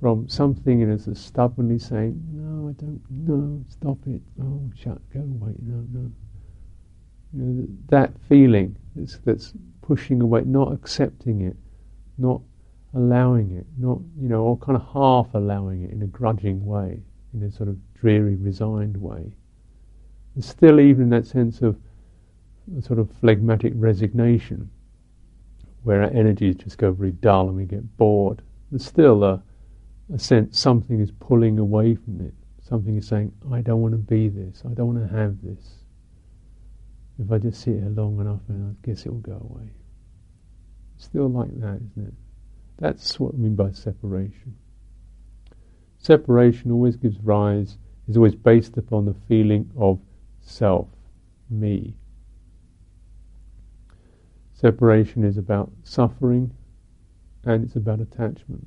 from 0.01 0.29
something 0.29 0.81
in 0.81 0.93
us 0.93 1.07
that's 1.07 1.21
stubbornly 1.21 1.79
saying, 1.79 2.23
No, 2.33 2.69
I 2.69 2.73
don't, 2.73 3.03
no, 3.11 3.65
stop 3.69 3.99
it, 4.07 4.23
oh, 4.41 4.71
shut, 4.75 4.99
go 5.13 5.21
away, 5.21 5.55
no, 5.61 5.85
no. 5.93 6.11
You 7.33 7.43
know, 7.43 7.67
that 7.89 8.13
feeling 8.29 8.77
that's, 8.95 9.19
that's 9.25 9.53
pushing 9.83 10.21
away, 10.21 10.43
not 10.45 10.73
accepting 10.73 11.43
it, 11.43 11.57
not 12.19 12.41
allowing 12.95 13.53
it, 13.53 13.67
not, 13.79 13.99
you 14.21 14.29
know, 14.29 14.43
or 14.43 14.57
kind 14.59 14.77
of 14.77 14.87
half 14.93 15.35
allowing 15.35 15.83
it 15.85 15.91
in 15.91 16.03
a 16.03 16.07
grudging 16.07 16.65
way, 16.65 17.01
in 17.35 17.43
a 17.43 17.51
sort 17.51 17.69
of 17.69 17.77
dreary, 17.95 18.37
resigned 18.37 18.97
way. 18.97 19.33
And 20.35 20.45
still, 20.45 20.81
even 20.81 21.05
in 21.05 21.11
that 21.11 21.27
sense 21.27 21.63
of 21.63 21.77
sort 22.81 22.99
of 22.99 23.11
phlegmatic 23.21 23.73
resignation, 23.77 24.71
where 25.83 26.03
our 26.03 26.11
energies 26.11 26.57
just 26.57 26.79
go 26.79 26.91
very 26.91 27.13
dull 27.13 27.49
and 27.49 27.57
we 27.57 27.65
get 27.65 27.97
bored, 27.97 28.43
there's 28.71 28.85
still 28.85 29.23
a, 29.23 29.43
a 30.13 30.19
sense 30.19 30.59
something 30.59 31.01
is 31.01 31.13
pulling 31.13 31.59
away 31.59 31.95
from 31.95 32.21
it. 32.21 32.35
Something 32.63 32.97
is 32.97 33.07
saying, 33.07 33.33
I 33.53 33.61
don't 33.61 33.81
want 33.81 33.93
to 33.93 33.99
be 33.99 34.29
this, 34.29 34.63
I 34.69 34.75
don't 34.75 34.95
want 34.95 35.09
to 35.09 35.17
have 35.17 35.37
this. 35.43 35.86
If 37.19 37.33
I 37.33 37.39
just 37.39 37.63
sit 37.63 37.77
here 37.77 37.89
long 37.89 38.21
enough, 38.21 38.41
then 38.49 38.77
I 38.77 38.87
guess 38.87 39.07
it 39.07 39.11
will 39.11 39.21
go 39.21 39.49
away. 39.51 39.71
Still 40.99 41.29
like 41.29 41.59
that, 41.61 41.77
isn't 41.77 42.09
it? 42.09 42.15
That's 42.79 43.19
what 43.19 43.35
I 43.35 43.39
mean 43.39 43.55
by 43.55 43.71
separation. 43.71 44.57
Separation 45.99 46.71
always 46.71 46.97
gives 46.97 47.19
rise, 47.21 47.79
is 48.07 48.17
always 48.17 48.35
based 48.35 48.77
upon 48.77 49.07
the 49.07 49.15
feeling 49.29 49.71
of 49.77 49.99
self, 50.41 50.89
me. 51.49 51.95
Separation 54.53 55.25
is 55.25 55.37
about 55.37 55.71
suffering 55.85 56.53
and 57.45 57.65
it's 57.65 57.77
about 57.77 58.01
attachment. 58.01 58.67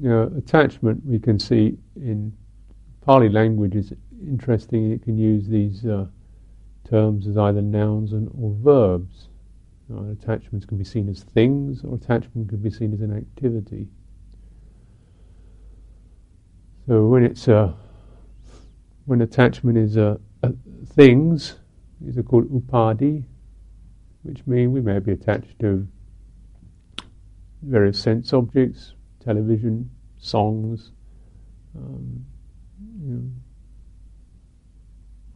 You 0.00 0.08
know, 0.08 0.32
attachment 0.36 1.04
we 1.04 1.18
can 1.18 1.40
see 1.40 1.76
in 1.96 2.32
Pali 3.04 3.28
language 3.28 3.74
is 3.74 3.92
interesting. 4.22 4.92
It 4.92 5.02
can 5.02 5.18
use 5.18 5.48
these 5.48 5.84
uh, 5.84 6.06
terms 6.88 7.26
as 7.26 7.36
either 7.36 7.62
nouns 7.62 8.12
and 8.12 8.30
or 8.40 8.54
verbs. 8.60 9.28
Uh, 9.92 10.10
attachments 10.12 10.66
can 10.66 10.78
be 10.78 10.84
seen 10.84 11.08
as 11.08 11.22
things, 11.22 11.82
or 11.82 11.96
attachment 11.96 12.48
can 12.48 12.58
be 12.58 12.70
seen 12.70 12.92
as 12.92 13.00
an 13.00 13.16
activity. 13.16 13.88
So 16.86 17.06
when 17.06 17.24
it's 17.24 17.48
uh, 17.48 17.72
when 19.06 19.22
attachment 19.22 19.78
is 19.78 19.96
uh, 19.96 20.18
uh, 20.42 20.50
things, 20.86 21.56
these 22.00 22.18
are 22.18 22.22
called 22.22 22.48
upadhi, 22.50 23.24
which 24.22 24.46
mean 24.46 24.70
we 24.72 24.80
may 24.80 24.98
be 24.98 25.12
attached 25.12 25.58
to 25.58 25.88
various 27.62 27.98
sense 27.98 28.32
objects, 28.32 28.92
television, 29.24 29.90
songs, 30.18 30.92
um, 31.76 32.24
you 33.02 33.14
know, 33.14 33.30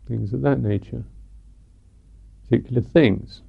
things 0.09 0.33
of 0.33 0.43
that 0.43 0.61
nature, 0.61 1.05
particular 2.45 2.83
things. 2.83 3.43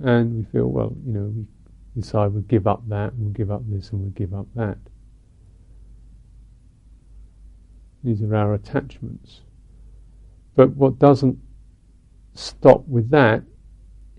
And 0.00 0.34
we 0.34 0.44
feel, 0.44 0.66
well, 0.66 0.94
you 1.06 1.12
know, 1.12 1.32
we 1.34 1.46
decide 2.00 2.32
we'll 2.32 2.42
give 2.42 2.66
up 2.66 2.88
that, 2.88 3.12
and 3.12 3.20
we'll 3.20 3.32
give 3.32 3.50
up 3.50 3.62
this, 3.68 3.90
and 3.90 4.00
we'll 4.00 4.10
give 4.10 4.34
up 4.34 4.46
that. 4.54 4.78
These 8.02 8.22
are 8.22 8.34
our 8.34 8.54
attachments. 8.54 9.42
But 10.56 10.70
what 10.70 10.98
doesn't 10.98 11.38
stop 12.34 12.86
with 12.88 13.10
that 13.10 13.42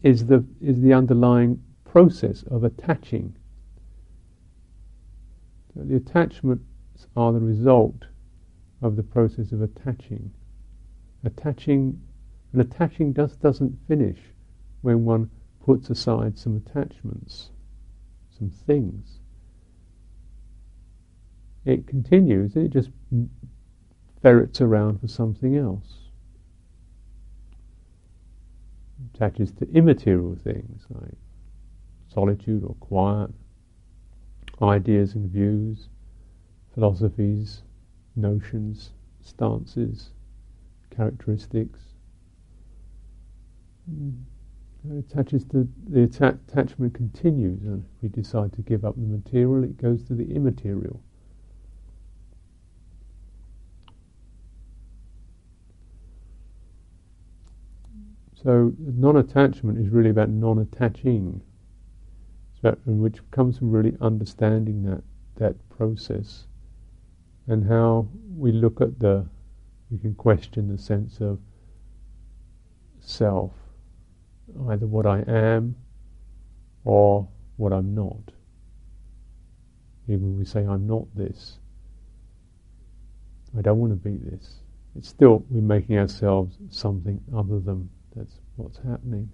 is 0.03 0.25
the 0.25 0.45
is 0.61 0.81
the 0.81 0.93
underlying 0.93 1.61
process 1.85 2.43
of 2.43 2.63
attaching. 2.63 3.35
The 5.75 5.95
attachments 5.95 6.63
are 7.15 7.33
the 7.33 7.39
result 7.39 8.05
of 8.81 8.95
the 8.95 9.03
process 9.03 9.51
of 9.51 9.61
attaching. 9.61 10.31
Attaching 11.23 11.99
and 12.51 12.61
attaching 12.61 13.13
just 13.13 13.41
doesn't 13.41 13.79
finish 13.87 14.19
when 14.81 15.05
one 15.05 15.29
puts 15.65 15.89
aside 15.89 16.37
some 16.37 16.55
attachments, 16.57 17.49
some 18.37 18.49
things. 18.49 19.19
It 21.65 21.87
continues, 21.87 22.55
it 22.55 22.69
just 22.69 22.89
ferrets 24.21 24.61
around 24.61 24.99
for 24.99 25.07
something 25.07 25.55
else. 25.55 26.09
Attaches 29.13 29.51
to 29.53 29.69
immaterial 29.71 30.35
things 30.35 30.85
like 30.89 31.15
solitude 32.07 32.63
or 32.63 32.75
quiet, 32.75 33.31
ideas 34.61 35.15
and 35.15 35.29
views, 35.29 35.89
philosophies, 36.73 37.63
notions, 38.15 38.91
stances, 39.21 40.11
characteristics. 40.89 41.79
Mm. 43.89 44.23
It 44.89 44.97
attaches 44.97 45.45
to 45.45 45.67
the 45.87 46.03
atta- 46.03 46.37
attachment 46.47 46.93
continues, 46.93 47.63
and 47.63 47.85
if 47.85 48.01
we 48.01 48.09
decide 48.09 48.51
to 48.53 48.61
give 48.61 48.83
up 48.83 48.95
the 48.95 49.01
material, 49.01 49.63
it 49.63 49.77
goes 49.77 50.03
to 50.05 50.13
the 50.13 50.33
immaterial. 50.33 50.99
So 58.35 58.73
non-attachment 58.77 59.77
is 59.77 59.87
really 59.87 60.09
about 60.09 60.29
non-attaching, 60.29 61.41
which 62.85 63.19
comes 63.31 63.57
from 63.57 63.71
really 63.71 63.95
understanding 64.01 64.83
that 64.83 65.03
that 65.35 65.55
process 65.69 66.45
and 67.47 67.67
how 67.67 68.07
we 68.37 68.51
look 68.51 68.79
at 68.81 68.99
the, 68.99 69.25
we 69.89 69.97
can 69.97 70.13
question 70.15 70.69
the 70.69 70.77
sense 70.77 71.19
of 71.19 71.39
self, 72.99 73.51
either 74.69 74.87
what 74.87 75.05
I 75.05 75.23
am 75.27 75.75
or 76.85 77.27
what 77.57 77.73
I'm 77.73 77.93
not. 77.93 78.31
Even 80.07 80.37
we 80.37 80.45
say 80.45 80.61
I'm 80.65 80.87
not 80.87 81.05
this, 81.15 81.59
I 83.57 83.61
don't 83.61 83.79
want 83.79 83.91
to 83.91 84.09
be 84.09 84.17
this. 84.17 84.55
It's 84.95 85.09
still 85.09 85.43
we're 85.49 85.61
making 85.61 85.97
ourselves 85.97 86.57
something 86.69 87.19
other 87.35 87.59
than 87.59 87.89
that's 88.15 88.39
what's 88.55 88.77
happening. 88.77 89.29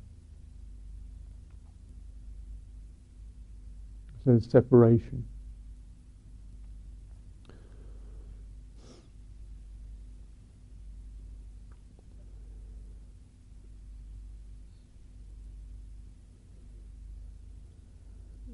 So 4.25 4.39
separation. 4.39 5.25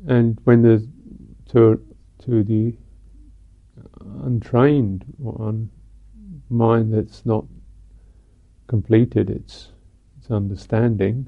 And 0.07 0.39
when 0.43 0.61
there's 0.61 0.87
to 1.49 1.83
to 2.19 2.43
the 2.43 2.75
untrained 4.23 5.03
un 5.39 5.69
mind 6.49 6.93
that's 6.93 7.25
not 7.25 7.45
completed 8.67 9.31
its 9.31 9.71
its 10.19 10.29
understanding, 10.29 11.27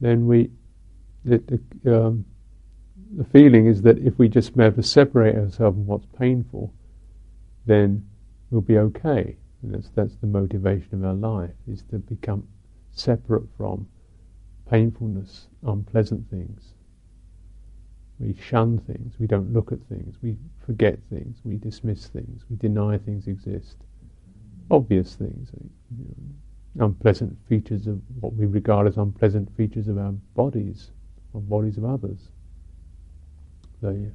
then 0.00 0.26
we 0.26 0.50
the, 1.24 1.60
um, 1.86 2.24
the 3.16 3.24
feeling 3.24 3.66
is 3.66 3.82
that 3.82 3.98
if 3.98 4.18
we 4.18 4.28
just 4.28 4.58
ever 4.58 4.82
separate 4.82 5.36
ourselves 5.36 5.76
from 5.76 5.86
what's 5.86 6.06
painful, 6.18 6.72
then 7.66 8.06
we'll 8.50 8.60
be 8.60 8.78
okay. 8.78 9.36
And 9.62 9.74
that's 9.74 9.88
that's 9.94 10.16
the 10.16 10.26
motivation 10.26 10.94
of 10.94 11.04
our 11.04 11.14
life 11.14 11.54
is 11.70 11.82
to 11.90 11.98
become 11.98 12.46
separate 12.92 13.44
from 13.56 13.86
painfulness, 14.70 15.48
unpleasant 15.66 16.28
things. 16.30 16.74
We 18.18 18.34
shun 18.34 18.78
things, 18.78 19.14
we 19.18 19.26
don't 19.26 19.52
look 19.52 19.72
at 19.72 19.82
things, 19.88 20.16
we 20.22 20.36
forget 20.64 20.98
things, 21.10 21.38
we 21.44 21.56
dismiss 21.56 22.06
things, 22.06 22.44
we 22.48 22.56
deny 22.56 22.98
things 22.98 23.26
exist. 23.26 23.76
Obvious 24.70 25.14
things, 25.14 25.50
you 25.98 26.04
know, 26.76 26.86
unpleasant 26.86 27.36
features 27.48 27.86
of 27.86 28.00
what 28.20 28.34
we 28.34 28.46
regard 28.46 28.86
as 28.86 28.96
unpleasant 28.96 29.54
features 29.56 29.88
of 29.88 29.98
our 29.98 30.12
bodies, 30.34 30.90
or 31.32 31.40
bodies 31.40 31.76
of 31.76 31.84
others. 31.84 32.30
The 33.84 34.12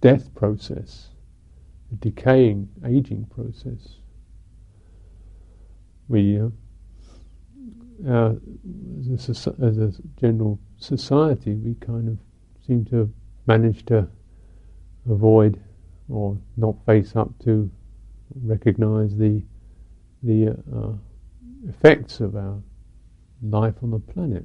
death 0.00 0.34
process, 0.34 1.08
the 1.90 1.96
decaying, 1.96 2.70
aging 2.86 3.26
process. 3.26 3.96
We, 6.08 6.40
uh, 8.08 8.32
as, 9.12 9.28
a, 9.28 9.64
as 9.64 9.78
a 9.78 9.92
general 10.18 10.58
society, 10.78 11.54
we 11.54 11.74
kind 11.74 12.08
of 12.08 12.18
seem 12.66 12.86
to 12.86 12.96
have 12.96 13.10
managed 13.46 13.88
to 13.88 14.08
avoid 15.08 15.60
or 16.08 16.38
not 16.56 16.74
face 16.86 17.14
up 17.14 17.28
to 17.44 17.70
recognize 18.42 19.16
the 19.16 19.42
the 20.22 20.56
uh, 20.74 20.92
effects 21.68 22.20
of 22.20 22.36
our 22.36 22.58
life 23.42 23.74
on 23.82 23.90
the 23.90 23.98
planet. 23.98 24.44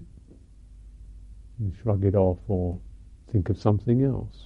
We 1.60 1.72
shrug 1.82 2.04
it 2.04 2.16
off 2.16 2.40
or 2.48 2.80
think 3.32 3.50
of 3.50 3.58
something 3.58 4.04
else. 4.04 4.46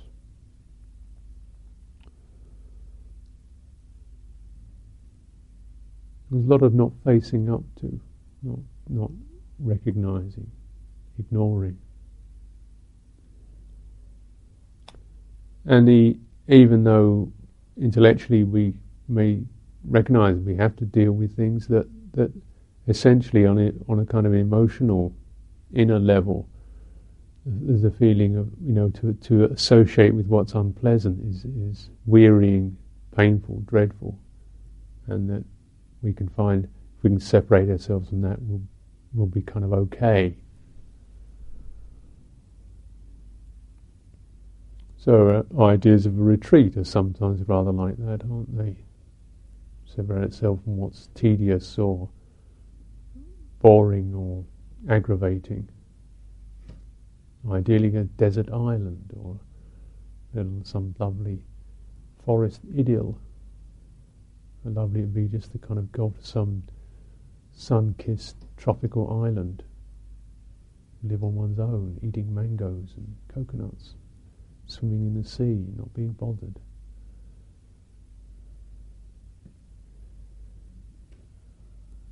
There's 6.30 6.46
a 6.46 6.48
lot 6.48 6.63
of 6.63 6.74
not 6.74 6.91
facing 7.04 7.50
up 7.50 7.63
to, 7.82 8.00
not 8.41 8.60
not 8.89 9.12
recognizing, 9.60 10.50
ignoring. 11.20 11.78
And 15.65 15.88
the, 15.88 16.17
even 16.48 16.84
though 16.84 17.32
intellectually 17.80 18.44
we 18.44 18.74
may 19.08 19.41
recognize 19.88 20.38
we 20.38 20.56
have 20.56 20.76
to 20.78 20.86
deal 20.86 21.12
with 21.12 21.36
things 21.36 21.67
that, 21.67 21.88
that 22.13 22.32
essentially 22.88 23.46
on 23.46 23.60
a, 23.60 23.72
on 23.88 24.00
a 24.00 24.06
kind 24.06 24.26
of 24.26 24.34
emotional 24.34 25.13
inner 25.74 26.00
level, 26.00 26.50
there's 27.45 27.84
a 27.84 27.91
feeling 27.91 28.36
of, 28.36 28.49
you 28.63 28.73
know, 28.73 28.89
to, 28.89 29.13
to 29.13 29.45
associate 29.45 30.13
with 30.13 30.27
what's 30.27 30.54
unpleasant 30.54 31.19
is, 31.27 31.45
is 31.45 31.89
wearying, 32.06 32.77
painful, 33.15 33.63
dreadful. 33.65 34.17
And 35.08 35.30
that 35.30 35.43
we 36.01 36.13
can 36.13 36.30
find, 36.30 36.65
if 36.65 37.04
we 37.04 37.10
can 37.10 37.19
separate 37.19 37.69
ourselves 37.69 38.10
from 38.10 38.21
that, 38.21 38.41
we'll, 38.41 38.62
we'll 39.13 39.25
be 39.25 39.41
kind 39.41 39.65
of 39.65 39.73
okay. 39.73 40.36
So 44.97 45.43
uh, 45.60 45.63
ideas 45.63 46.06
of 46.06 46.19
a 46.19 46.21
retreat 46.21 46.77
are 46.77 46.84
sometimes 46.84 47.47
rather 47.47 47.71
like 47.71 47.97
that, 47.97 48.21
aren't 48.30 48.56
they? 48.56 48.75
Separate 49.86 50.25
itself 50.25 50.63
from 50.63 50.77
what's 50.77 51.10
tedious 51.15 51.80
or 51.80 52.08
boring 53.62 54.13
or 54.13 54.43
aggravating. 54.93 55.67
Ideally, 57.49 57.95
a 57.95 58.04
desert 58.04 58.51
island 58.51 59.12
or 59.17 59.39
some 60.63 60.95
lovely 60.99 61.43
forest 62.23 62.62
idyll. 62.77 63.17
lovely 64.63 65.01
it'd 65.01 65.13
be 65.13 65.27
just 65.27 65.51
to 65.51 65.58
kind 65.58 65.80
of 65.80 65.91
go 65.91 66.12
to 66.12 66.25
some 66.25 66.63
sun-kissed 67.51 68.38
tropical 68.58 69.23
island, 69.23 69.63
live 71.04 71.23
on 71.23 71.36
one's 71.36 71.60
own, 71.60 71.99
eating 72.04 72.34
mangoes 72.34 72.93
and 72.95 73.15
coconuts, 73.34 73.95
swimming 74.67 75.08
in 75.08 75.21
the 75.21 75.27
sea, 75.27 75.65
not 75.75 75.93
being 75.93 76.13
bothered. 76.13 76.60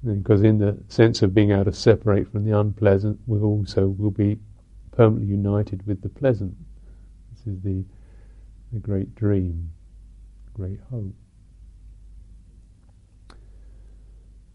because 0.02 0.42
in 0.44 0.60
the 0.60 0.78
sense 0.88 1.22
of 1.22 1.34
being 1.34 1.52
able 1.52 1.66
to 1.66 1.74
separate 1.74 2.32
from 2.32 2.46
the 2.46 2.58
unpleasant, 2.58 3.20
we 3.28 3.38
also 3.40 3.88
will 3.88 4.12
be 4.12 4.40
permanently 5.00 5.32
united 5.34 5.88
with 5.88 6.02
the 6.02 6.10
pleasant. 6.10 6.54
This 7.32 7.48
is 7.48 7.62
the 7.62 7.86
the 8.74 8.80
great 8.80 9.16
dream, 9.16 9.72
great 10.54 10.82
hope. 10.92 11.16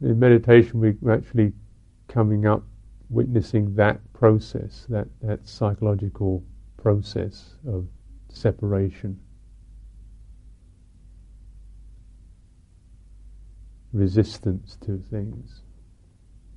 In 0.03 0.19
meditation, 0.19 0.81
we're 0.81 1.15
actually 1.15 1.55
coming 2.09 2.45
up, 2.47 2.63
witnessing 3.09 3.75
that 3.77 4.01
process, 4.13 4.85
that, 4.91 5.09
that 5.23 5.49
psychological 5.49 6.45
process 6.77 7.55
of 7.67 7.89
separation. 8.29 9.19
Resistance 13.95 14.77
to 14.85 15.03
things, 15.11 15.63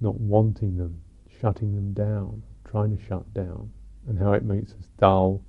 not 0.01 0.19
wanting 0.19 0.75
them, 0.75 1.01
shutting 1.39 1.73
them 1.73 1.93
down, 1.93 2.43
trying 2.69 2.97
to 2.97 3.01
shut 3.05 3.33
down, 3.33 3.71
and 4.07 4.17
how 4.17 4.33
it 4.33 4.43
makes 4.43 4.71
us 4.73 4.87
dull 4.99 5.41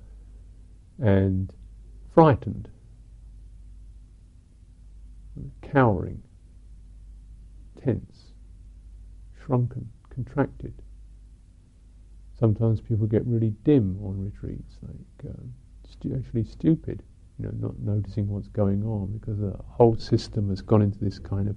and 0.99 1.53
frightened, 2.13 2.67
cowering, 5.61 6.21
tense, 7.81 8.33
shrunken, 9.43 9.89
contracted. 10.13 10.73
Sometimes 12.37 12.81
people 12.81 13.07
get 13.07 13.25
really 13.25 13.53
dim 13.63 13.97
on 14.03 14.23
retreats, 14.23 14.77
like 14.81 15.31
uh, 15.31 15.41
stu- 15.89 16.15
actually 16.17 16.43
stupid, 16.43 17.03
you 17.37 17.45
know, 17.45 17.53
not 17.59 17.79
noticing 17.79 18.27
what's 18.27 18.47
going 18.47 18.83
on 18.83 19.17
because 19.19 19.39
the 19.39 19.55
whole 19.67 19.97
system 19.97 20.49
has 20.49 20.61
gone 20.61 20.81
into 20.81 20.99
this 20.99 21.19
kind 21.19 21.49
of 21.49 21.55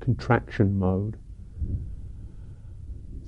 contraction 0.00 0.78
mode. 0.78 1.16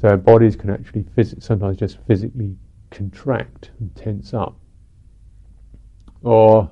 So 0.01 0.09
our 0.09 0.17
bodies 0.17 0.57
can 0.57 0.71
actually 0.71 1.03
phys- 1.03 1.43
sometimes 1.43 1.77
just 1.77 1.99
physically 2.07 2.57
contract 2.95 3.71
and 3.81 3.95
tense 3.97 4.33
up 4.33 4.57
or 6.25 6.71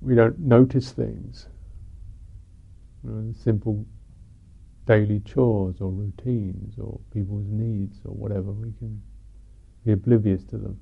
we 0.00 0.14
don't 0.14 0.38
notice 0.38 0.90
things. 0.92 1.46
You 3.04 3.10
know, 3.10 3.32
simple 3.32 3.84
daily 4.86 5.20
chores 5.20 5.80
or 5.80 5.90
routines 5.90 6.78
or 6.78 6.98
people's 7.12 7.46
needs 7.48 8.00
or 8.04 8.14
whatever, 8.14 8.50
we 8.50 8.72
can 8.78 9.00
be 9.84 9.92
oblivious 9.92 10.42
to 10.44 10.58
them. 10.58 10.80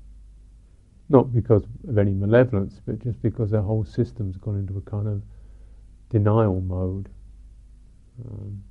Not 1.09 1.33
because 1.33 1.63
of 1.87 1.97
any 1.97 2.13
malevolence, 2.13 2.79
but 2.85 2.99
just 2.99 3.21
because 3.21 3.53
our 3.53 3.61
whole 3.61 3.83
system's 3.83 4.37
gone 4.37 4.57
into 4.57 4.77
a 4.77 4.81
kind 4.81 5.07
of 5.07 5.21
denial 6.09 6.61
mode, 6.61 7.09
um, 8.25 8.63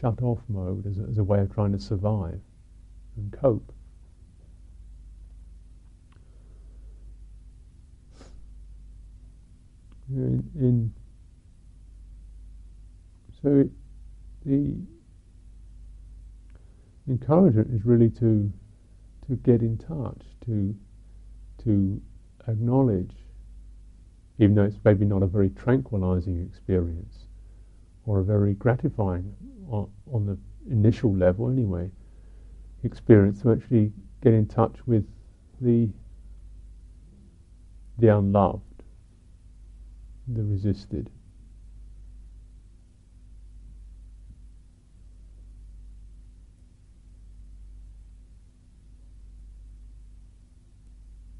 shut 0.00 0.22
off 0.22 0.38
mode 0.48 0.86
as 0.86 0.98
a, 0.98 1.02
as 1.10 1.18
a 1.18 1.24
way 1.24 1.40
of 1.40 1.52
trying 1.52 1.72
to 1.72 1.80
survive 1.80 2.40
and 3.16 3.32
cope. 3.32 3.73
In, 10.10 10.50
in 10.58 10.94
so 13.42 13.60
it, 13.60 13.70
the 14.44 14.74
encouragement 17.08 17.68
is 17.72 17.84
really 17.84 18.10
to 18.10 18.52
to 19.26 19.36
get 19.36 19.62
in 19.62 19.76
touch, 19.78 20.22
to 20.44 20.74
to 21.64 22.00
acknowledge, 22.48 23.14
even 24.38 24.54
though 24.54 24.64
it's 24.64 24.78
maybe 24.84 25.04
not 25.04 25.22
a 25.22 25.26
very 25.26 25.50
tranquilizing 25.50 26.42
experience 26.46 27.26
or 28.06 28.20
a 28.20 28.24
very 28.24 28.54
gratifying 28.54 29.34
on, 29.68 29.88
on 30.12 30.26
the 30.26 30.36
initial 30.70 31.14
level 31.14 31.48
anyway, 31.48 31.90
experience 32.82 33.40
to 33.42 33.52
actually 33.52 33.92
get 34.22 34.34
in 34.34 34.46
touch 34.46 34.76
with 34.86 35.06
the 35.60 35.88
the 37.98 38.08
unloved 38.08 38.73
the 40.26 40.42
resisted. 40.42 41.10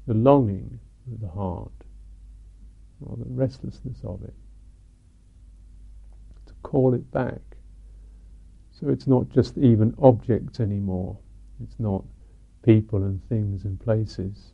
The 0.07 0.13
longing 0.13 0.79
of 1.11 1.19
the 1.19 1.27
heart, 1.27 1.71
or 3.01 3.17
the 3.17 3.25
restlessness 3.25 3.97
of 4.03 4.23
it, 4.23 4.33
to 6.45 6.53
call 6.61 6.93
it 6.93 7.11
back. 7.11 7.41
So 8.71 8.89
it's 8.89 9.07
not 9.07 9.29
just 9.29 9.57
even 9.57 9.95
objects 9.99 10.59
anymore. 10.59 11.17
It's 11.63 11.79
not 11.79 12.03
people 12.61 13.03
and 13.03 13.19
things 13.29 13.65
and 13.65 13.79
places. 13.79 14.51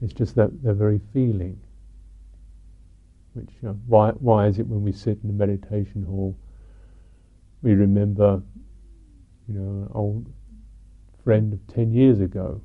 It's 0.00 0.12
just 0.12 0.36
that 0.36 0.62
their 0.62 0.74
very 0.74 1.00
feeling 1.12 1.58
which 3.34 3.50
you 3.62 3.68
know, 3.68 3.78
why 3.86 4.10
why 4.12 4.46
is 4.46 4.58
it 4.58 4.66
when 4.66 4.82
we 4.82 4.92
sit 4.92 5.18
in 5.22 5.28
the 5.28 5.46
meditation 5.46 6.02
hall 6.02 6.36
we 7.62 7.74
remember 7.74 8.42
you 9.48 9.54
know 9.54 9.84
an 9.84 9.88
old 9.92 10.26
friend 11.24 11.54
of 11.54 11.66
ten 11.66 11.92
years 11.92 12.20
ago, 12.20 12.60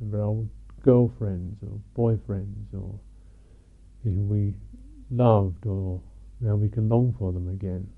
remember 0.00 0.24
old 0.24 0.48
girlfriends 0.82 1.62
or 1.62 1.78
boyfriends 1.96 2.74
or 2.74 2.98
who 4.02 4.10
we 4.10 4.54
loved 5.10 5.64
or 5.66 6.00
now 6.40 6.56
we 6.56 6.68
can 6.68 6.88
long 6.88 7.14
for 7.18 7.32
them 7.32 7.48
again. 7.48 7.88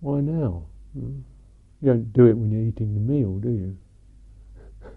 Why 0.00 0.20
now? 0.20 0.66
You 0.94 1.24
don't 1.84 2.12
do 2.12 2.26
it 2.26 2.34
when 2.34 2.50
you're 2.50 2.62
eating 2.62 2.94
the 2.94 3.00
meal, 3.00 3.38
do 3.38 3.50
you? 3.50 3.76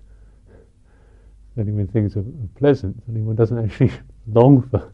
Only 1.57 1.71
when 1.71 1.87
things 1.87 2.15
are, 2.15 2.23
pleasant, 2.55 3.01
only 3.09 3.21
one 3.21 3.35
doesn't 3.35 3.57
actually 3.57 3.91
long 4.33 4.61
for 4.69 4.93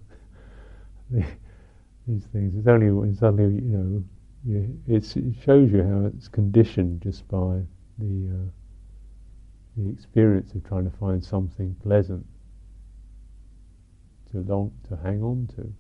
the, 1.10 1.22
these 2.08 2.26
things. 2.32 2.56
It's 2.56 2.68
only 2.68 2.92
when 2.92 3.16
suddenly, 3.16 3.56
you 3.56 3.78
know, 3.78 4.04
you, 4.46 4.80
it 4.88 5.04
shows 5.44 5.72
you 5.72 5.84
how 5.84 6.06
it's 6.06 6.28
conditioned 6.28 7.02
just 7.02 7.28
by 7.28 7.62
the 7.98 8.30
uh, 8.30 8.50
the 9.78 9.90
experience 9.90 10.54
of 10.54 10.66
trying 10.68 10.90
to 10.90 10.98
find 10.98 11.24
something 11.24 11.76
pleasant 11.84 12.26
to 14.32 14.40
long 14.40 14.72
to 14.88 14.96
hang 14.98 15.22
on 15.22 15.48
to. 15.56 15.74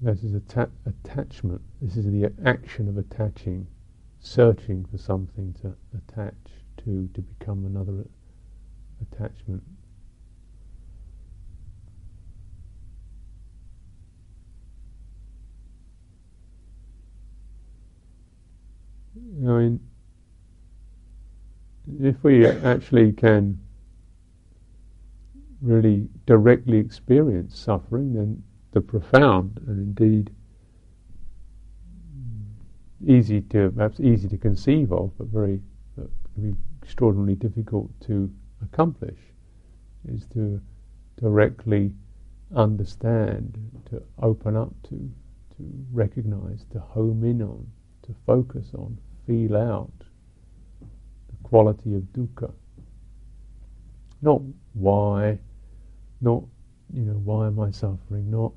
This 0.00 0.22
is 0.22 0.34
atta- 0.34 0.70
attachment. 0.86 1.62
This 1.80 1.96
is 1.96 2.04
the 2.04 2.30
action 2.44 2.88
of 2.88 2.98
attaching, 2.98 3.66
searching 4.20 4.84
for 4.84 4.98
something 4.98 5.54
to 5.62 5.74
attach 5.96 6.63
to 6.84 7.08
to 7.14 7.20
become 7.22 7.64
another 7.66 8.04
attachment. 9.12 9.62
I 19.16 19.46
mean, 19.46 19.80
if 22.00 22.22
we 22.22 22.46
actually 22.46 23.12
can 23.12 23.58
really 25.60 26.08
directly 26.26 26.78
experience 26.78 27.58
suffering, 27.58 28.14
then 28.14 28.42
the 28.72 28.80
profound 28.80 29.60
and 29.66 29.96
indeed 29.98 30.30
easy 33.06 33.40
to 33.40 33.70
perhaps 33.70 34.00
easy 34.00 34.28
to 34.28 34.36
conceive 34.36 34.92
of, 34.92 35.10
but 35.18 35.26
very 35.28 35.60
but 35.96 36.08
be 36.40 36.54
extraordinarily 36.84 37.34
difficult 37.34 37.90
to 38.02 38.30
accomplish 38.62 39.18
is 40.06 40.26
to 40.26 40.60
directly 41.18 41.92
understand, 42.54 43.58
to 43.90 44.02
open 44.22 44.54
up 44.54 44.70
to, 44.82 45.10
to 45.56 45.86
recognize, 45.92 46.66
to 46.70 46.78
home 46.78 47.24
in 47.24 47.40
on, 47.40 47.66
to 48.02 48.14
focus 48.26 48.68
on, 48.74 48.98
feel 49.26 49.56
out 49.56 49.92
the 51.30 51.48
quality 51.48 51.94
of 51.94 52.02
dukkha. 52.12 52.52
Not 54.20 54.42
why, 54.74 55.38
not, 56.20 56.44
you 56.92 57.02
know, 57.02 57.20
why 57.24 57.46
am 57.46 57.60
I 57.60 57.70
suffering, 57.70 58.30
not, 58.30 58.52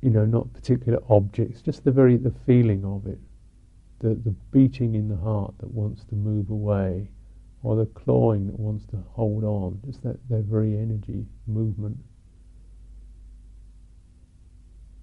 you 0.00 0.10
know, 0.10 0.24
not 0.24 0.52
particular 0.54 0.98
objects, 1.10 1.60
just 1.60 1.84
the 1.84 1.90
very, 1.90 2.16
the 2.16 2.32
feeling 2.46 2.84
of 2.86 3.06
it, 3.06 3.18
the, 3.98 4.14
the 4.14 4.34
beating 4.50 4.94
in 4.94 5.08
the 5.08 5.16
heart 5.16 5.52
that 5.58 5.70
wants 5.70 6.04
to 6.04 6.14
move 6.14 6.50
away, 6.50 7.08
or 7.62 7.76
the 7.76 7.86
clawing 7.86 8.46
that 8.46 8.58
wants 8.58 8.86
to 8.86 8.96
hold 9.10 9.44
on, 9.44 9.80
just 9.84 10.02
that, 10.02 10.16
that 10.28 10.44
very 10.44 10.76
energy, 10.76 11.26
movement. 11.46 11.96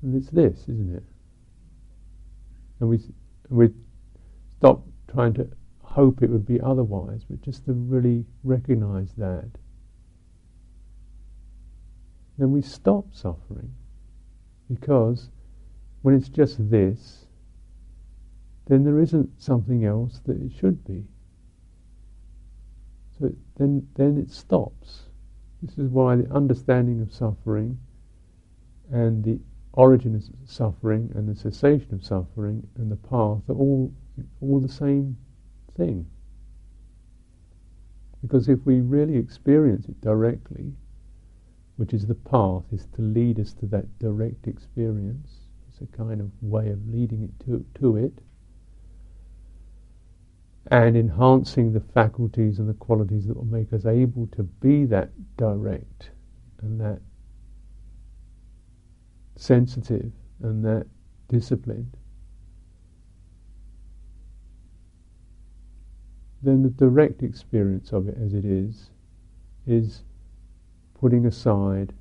And 0.02 0.16
it's 0.16 0.30
this, 0.30 0.62
isn't 0.64 0.96
it? 0.96 1.04
And 2.80 2.90
we, 2.90 3.00
we 3.50 3.70
stop 4.58 4.84
trying 5.12 5.34
to 5.34 5.48
hope 5.82 6.22
it 6.22 6.30
would 6.30 6.46
be 6.46 6.60
otherwise, 6.62 7.26
but 7.30 7.42
just 7.42 7.66
to 7.66 7.74
really 7.74 8.26
recognize 8.44 9.14
that. 9.18 9.50
Then 12.38 12.52
we 12.52 12.62
stop 12.62 13.06
suffering. 13.14 13.74
Because 14.72 15.30
when 16.02 16.16
it's 16.16 16.30
just 16.30 16.70
this, 16.70 17.26
then 18.68 18.84
there 18.84 19.00
isn't 19.00 19.42
something 19.42 19.86
else 19.86 20.22
that 20.26 20.42
it 20.42 20.52
should 20.60 20.84
be. 20.86 21.06
So 23.20 23.28
it, 23.28 23.36
then, 23.58 23.88
then 23.96 24.18
it 24.18 24.32
stops. 24.32 25.04
This 25.62 25.78
is 25.78 25.90
why 25.90 26.18
the 26.18 26.32
understanding 26.34 27.02
of 27.02 27.14
suffering 27.14 27.80
and 28.92 29.24
the 29.24 29.40
origin 29.74 30.16
of 30.16 30.24
suffering 30.46 31.12
and 31.16 31.28
the 31.28 31.36
cessation 31.36 31.94
of 31.94 32.04
suffering 32.04 32.68
and 32.78 32.92
the 32.92 32.96
path 32.96 33.42
are 33.50 33.56
all 33.56 33.92
all 34.42 34.60
the 34.60 34.70
same 34.70 35.18
thing. 35.76 36.06
Because 38.22 38.48
if 38.48 38.66
we 38.66 38.82
really 38.82 39.18
experience 39.18 39.88
it 39.88 40.00
directly, 40.02 40.74
which 41.76 41.94
is 41.94 42.08
the 42.08 42.16
path, 42.16 42.64
is 42.72 42.88
to 42.96 43.02
lead 43.02 43.40
us 43.40 43.54
to 43.54 43.66
that 43.68 44.00
direct 44.00 44.48
experience. 44.48 45.42
It's 45.70 45.82
a 45.82 45.98
kind 45.98 46.22
of 46.22 46.32
way 46.42 46.70
of 46.70 46.88
leading 46.88 47.24
it 47.24 47.46
to, 47.46 47.66
to 47.82 47.98
it 47.98 48.20
and 50.72 50.98
enhancing 50.98 51.74
the 51.74 51.80
faculties 51.80 52.60
and 52.60 52.68
the 52.68 52.74
qualities 52.74 53.28
that 53.28 53.36
will 53.36 53.46
make 53.46 53.72
us 53.72 53.86
able 53.86 54.28
to 54.28 54.44
be 54.44 54.86
that 54.86 55.12
direct 55.38 56.10
and 56.62 56.82
that 56.82 57.00
sensitive 59.36 60.12
and 60.42 60.66
that 60.66 60.88
disciplined, 61.28 61.96
then 66.42 66.64
the 66.64 66.70
direct 66.70 67.22
experience 67.24 67.92
of 67.92 68.08
it 68.08 68.18
as 68.22 68.34
it 68.34 68.46
is 68.46 68.90
is 69.68 70.04
putting 71.00 71.26
aside 71.26 71.94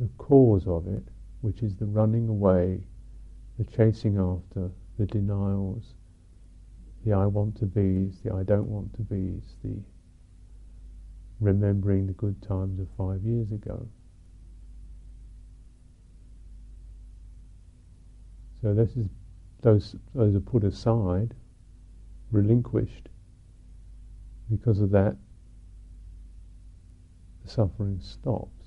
the 0.00 0.08
cause 0.18 0.66
of 0.66 0.86
it, 0.86 1.02
which 1.42 1.62
is 1.62 1.74
the 1.76 1.86
running 1.86 2.28
away, 2.28 2.80
the 3.58 3.64
chasing 3.64 4.18
after, 4.18 4.70
the 4.98 5.06
denials, 5.06 5.94
the 7.04 7.12
I 7.12 7.26
want 7.26 7.56
to 7.58 7.66
be's, 7.66 8.20
the 8.22 8.32
I 8.32 8.42
don't 8.42 8.68
want 8.68 8.94
to 8.94 9.02
be's, 9.02 9.56
the 9.64 9.76
remembering 11.40 12.06
the 12.06 12.12
good 12.12 12.40
times 12.42 12.78
of 12.78 12.88
five 12.96 13.22
years 13.24 13.50
ago. 13.50 13.88
So 18.60 18.74
this 18.74 18.96
is 18.96 19.08
those 19.62 19.96
those 20.14 20.36
are 20.36 20.40
put 20.40 20.62
aside, 20.64 21.34
relinquished. 22.30 23.08
Because 24.50 24.80
of 24.80 24.90
that, 24.90 25.16
the 27.42 27.50
suffering 27.50 28.00
stops. 28.00 28.61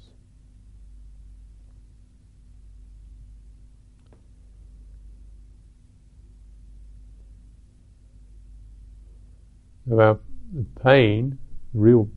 About 9.89 10.23
the 10.53 10.65
pain, 10.81 11.37
real 11.73 12.09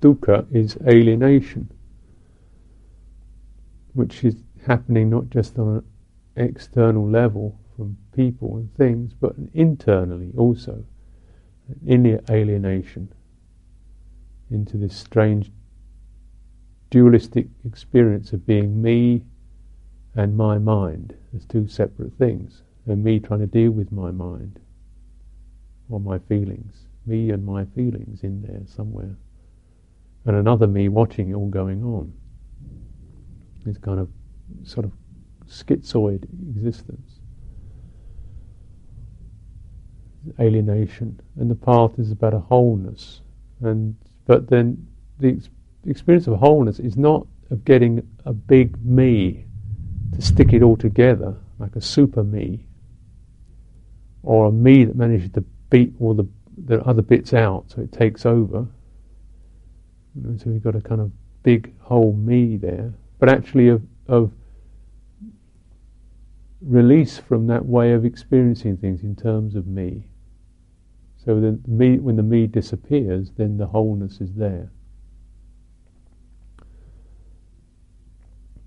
dukkha 0.00 0.46
is 0.52 0.76
alienation, 0.86 1.70
which 3.94 4.22
is 4.22 4.42
happening 4.66 5.08
not 5.08 5.30
just 5.30 5.58
on 5.58 5.76
an 5.76 5.84
external 6.36 7.08
level 7.08 7.58
from 7.76 7.96
people 8.12 8.56
and 8.56 8.74
things, 8.74 9.14
but 9.14 9.34
internally 9.54 10.32
also. 10.36 10.84
Inner 11.86 12.20
alienation 12.28 13.08
into 14.50 14.76
this 14.76 14.94
strange 14.94 15.50
dualistic 16.90 17.46
experience 17.64 18.34
of 18.34 18.46
being 18.46 18.82
me 18.82 19.24
and 20.14 20.36
my 20.36 20.58
mind 20.58 21.16
as 21.34 21.46
two 21.46 21.66
separate 21.66 22.12
things, 22.18 22.62
and 22.86 23.02
me 23.02 23.18
trying 23.18 23.40
to 23.40 23.46
deal 23.46 23.70
with 23.70 23.90
my 23.90 24.10
mind 24.10 24.60
or 25.88 26.00
my 26.00 26.18
feelings, 26.18 26.86
me 27.06 27.30
and 27.30 27.44
my 27.44 27.64
feelings 27.66 28.22
in 28.22 28.42
there 28.42 28.62
somewhere, 28.66 29.16
and 30.24 30.36
another 30.36 30.66
me 30.66 30.88
watching 30.88 31.30
it 31.30 31.34
all 31.34 31.48
going 31.48 31.82
on. 31.82 32.12
This 33.64 33.78
kind 33.78 34.00
of 34.00 34.08
sort 34.62 34.84
of 34.86 34.92
schizoid 35.46 36.24
existence, 36.56 37.20
alienation, 40.40 41.20
and 41.38 41.50
the 41.50 41.54
path 41.54 41.98
is 41.98 42.10
about 42.10 42.34
a 42.34 42.38
wholeness. 42.38 43.20
And 43.60 43.96
but 44.26 44.48
then 44.48 44.86
the, 45.18 45.28
ex- 45.28 45.50
experience 45.86 46.26
of 46.26 46.38
wholeness 46.38 46.78
is 46.78 46.96
not 46.96 47.26
of 47.50 47.64
getting 47.64 48.06
a 48.24 48.32
big 48.32 48.82
me 48.84 49.44
to 50.14 50.22
stick 50.22 50.52
it 50.52 50.62
all 50.62 50.76
together 50.76 51.36
like 51.58 51.76
a 51.76 51.80
super 51.80 52.24
me, 52.24 52.64
or 54.22 54.46
a 54.46 54.52
me 54.52 54.84
that 54.84 54.96
manages 54.96 55.30
to 55.30 55.44
beat 55.70 55.92
all 56.00 56.14
the 56.14 56.26
the 56.66 56.80
other 56.84 57.02
bits 57.02 57.34
out 57.34 57.64
so 57.68 57.80
it 57.80 57.92
takes 57.92 58.24
over. 58.24 58.66
So 60.36 60.50
we've 60.50 60.62
got 60.62 60.76
a 60.76 60.80
kind 60.80 61.00
of 61.00 61.10
big 61.42 61.76
whole 61.80 62.12
me 62.12 62.56
there, 62.56 62.92
but 63.18 63.28
actually 63.28 63.68
of 63.68 63.82
of 64.06 64.32
release 66.60 67.18
from 67.18 67.46
that 67.48 67.66
way 67.66 67.92
of 67.92 68.04
experiencing 68.04 68.76
things 68.76 69.02
in 69.02 69.16
terms 69.16 69.54
of 69.54 69.66
me. 69.66 70.04
So 71.24 71.40
the 71.40 71.58
me, 71.66 71.98
when 71.98 72.16
the 72.16 72.22
me 72.22 72.46
disappears, 72.46 73.32
then 73.36 73.56
the 73.56 73.66
wholeness 73.66 74.20
is 74.20 74.34
there. 74.34 74.70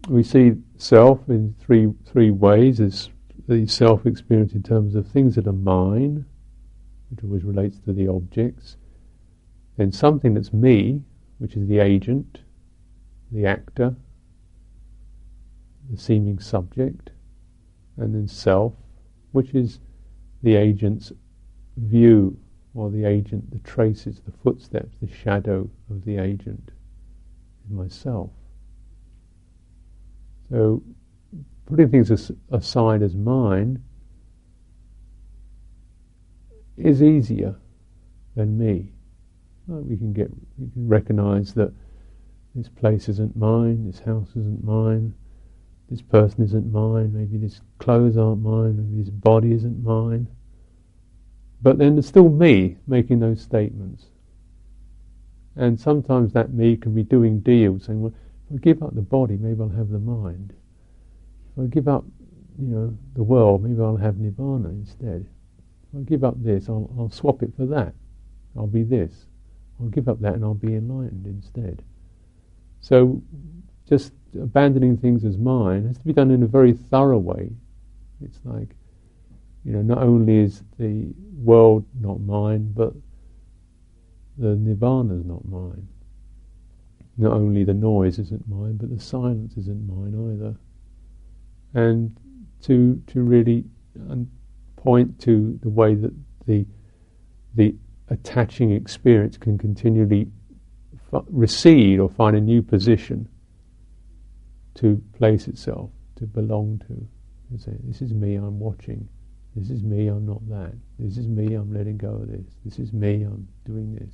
We 0.09 0.23
see 0.23 0.53
self 0.77 1.27
in 1.29 1.55
three 1.59 1.93
three 2.05 2.31
ways: 2.31 2.79
as 2.79 3.09
the 3.47 3.67
self 3.67 4.05
experience 4.05 4.53
in 4.53 4.63
terms 4.63 4.95
of 4.95 5.07
things 5.07 5.35
that 5.35 5.47
are 5.47 5.53
mine, 5.53 6.25
which 7.09 7.23
always 7.23 7.43
relates 7.43 7.79
to 7.79 7.93
the 7.93 8.07
objects. 8.07 8.77
Then 9.77 9.91
something 9.91 10.33
that's 10.33 10.53
me, 10.53 11.01
which 11.37 11.55
is 11.55 11.67
the 11.67 11.79
agent, 11.79 12.39
the 13.31 13.45
actor, 13.45 13.95
the 15.89 15.97
seeming 15.97 16.39
subject 16.39 17.11
and 17.97 18.13
then 18.13 18.27
self, 18.27 18.73
which 19.31 19.53
is 19.53 19.79
the 20.43 20.55
agent's 20.55 21.11
view 21.77 22.37
or 22.73 22.89
the 22.91 23.05
agent, 23.05 23.49
the 23.51 23.59
traces, 23.59 24.21
the 24.25 24.31
footsteps, 24.43 24.97
the 25.01 25.07
shadow 25.07 25.69
of 25.89 26.05
the 26.05 26.17
agent 26.17 26.71
myself. 27.69 28.29
So, 30.49 30.81
putting 31.65 31.89
things 31.89 32.11
as, 32.11 32.31
aside 32.51 33.01
as 33.01 33.15
mine 33.15 33.83
is 36.77 37.01
easier 37.01 37.55
than 38.35 38.57
me. 38.57 38.91
we 39.67 39.97
can 39.97 40.13
get, 40.13 40.29
we 40.57 40.69
can 40.71 40.87
recognize 40.87 41.53
that 41.53 41.73
this 42.55 42.69
place 42.69 43.09
isn't 43.09 43.35
mine, 43.35 43.85
this 43.85 43.99
house 43.99 44.29
isn't 44.29 44.63
mine, 44.63 45.13
this 45.89 46.01
person 46.01 46.43
isn't 46.43 46.71
mine, 46.71 47.13
maybe 47.13 47.37
this 47.37 47.61
clothes 47.79 48.17
aren't 48.17 48.41
mine, 48.41 48.77
maybe 48.77 49.03
this 49.03 49.09
body 49.09 49.51
isn't 49.51 49.83
mine. 49.83 50.27
But 51.61 51.77
then 51.77 51.95
there's 51.95 52.07
still 52.07 52.29
me 52.29 52.77
making 52.87 53.19
those 53.19 53.41
statements. 53.41 54.05
And 55.55 55.79
sometimes 55.79 56.33
that 56.33 56.53
me 56.53 56.77
can 56.77 56.93
be 56.93 57.03
doing 57.03 57.39
deals, 57.39 57.85
saying, 57.85 58.01
well, 58.01 58.13
if 58.49 58.55
I 58.55 58.59
give 58.59 58.83
up 58.83 58.93
the 58.93 59.01
body, 59.01 59.37
maybe 59.37 59.61
I'll 59.61 59.69
have 59.69 59.89
the 59.89 59.99
mind. 59.99 60.53
If 61.55 61.63
I 61.63 61.67
give 61.67 61.87
up, 61.87 62.05
you 62.59 62.67
know, 62.67 62.97
the 63.15 63.23
world, 63.23 63.63
maybe 63.63 63.81
I'll 63.81 63.97
have 63.97 64.15
nibbana 64.15 64.69
instead. 64.69 65.25
If 65.93 65.99
I 65.99 66.01
give 66.03 66.23
up 66.23 66.41
this, 66.43 66.69
I'll, 66.69 66.89
I'll 66.97 67.09
swap 67.09 67.43
it 67.43 67.53
for 67.55 67.65
that. 67.67 67.93
I'll 68.55 68.67
be 68.67 68.83
this. 68.83 69.25
I'll 69.79 69.89
give 69.89 70.07
up 70.07 70.19
that 70.21 70.33
and 70.33 70.43
I'll 70.43 70.53
be 70.53 70.75
enlightened 70.75 71.25
instead. 71.27 71.83
So 72.81 73.21
just 73.87 74.13
abandoning 74.39 74.97
things 74.97 75.23
as 75.23 75.37
mine 75.37 75.87
has 75.87 75.97
to 75.97 76.03
be 76.03 76.13
done 76.13 76.31
in 76.31 76.43
a 76.43 76.47
very 76.47 76.73
thorough 76.73 77.19
way. 77.19 77.51
It's 78.23 78.39
like, 78.43 78.69
you 79.63 79.73
know, 79.73 79.81
not 79.81 79.99
only 79.99 80.37
is 80.37 80.63
the 80.79 81.13
world 81.35 81.85
not 81.99 82.19
mine, 82.21 82.71
but 82.75 82.93
the 84.37 84.55
nirvana 84.55 85.15
is 85.15 85.25
not 85.25 85.45
mine. 85.45 85.87
Not 87.17 87.33
only 87.33 87.63
the 87.63 87.73
noise 87.73 88.19
isn't 88.19 88.47
mine, 88.47 88.77
but 88.77 88.95
the 88.95 88.99
silence 88.99 89.57
isn't 89.57 89.87
mine 89.87 90.13
either. 90.33 90.55
And 91.73 92.15
to 92.63 93.01
to 93.07 93.21
really 93.21 93.65
point 94.77 95.19
to 95.21 95.59
the 95.61 95.69
way 95.69 95.95
that 95.95 96.13
the 96.45 96.65
the 97.55 97.75
attaching 98.09 98.71
experience 98.71 99.37
can 99.37 99.57
continually 99.57 100.27
f- 101.13 101.23
recede 101.29 101.99
or 101.99 102.09
find 102.09 102.37
a 102.37 102.41
new 102.41 102.61
position 102.61 103.27
to 104.75 105.01
place 105.17 105.47
itself, 105.47 105.89
to 106.15 106.25
belong 106.25 106.79
to. 106.87 107.07
You 107.51 107.57
say, 107.57 107.73
this 107.83 108.01
is 108.01 108.13
me, 108.13 108.35
I'm 108.35 108.59
watching. 108.59 109.07
This 109.55 109.69
is 109.71 109.81
me, 109.81 110.07
I'm 110.07 110.25
not 110.25 110.47
that. 110.49 110.73
This 110.99 111.17
is 111.17 111.27
me, 111.27 111.55
I'm 111.55 111.73
letting 111.73 111.97
go 111.97 112.09
of 112.09 112.27
this. 112.27 112.45
This 112.63 112.77
is 112.77 112.93
me, 112.93 113.23
I'm 113.23 113.47
doing 113.65 113.95
this. 113.95 114.13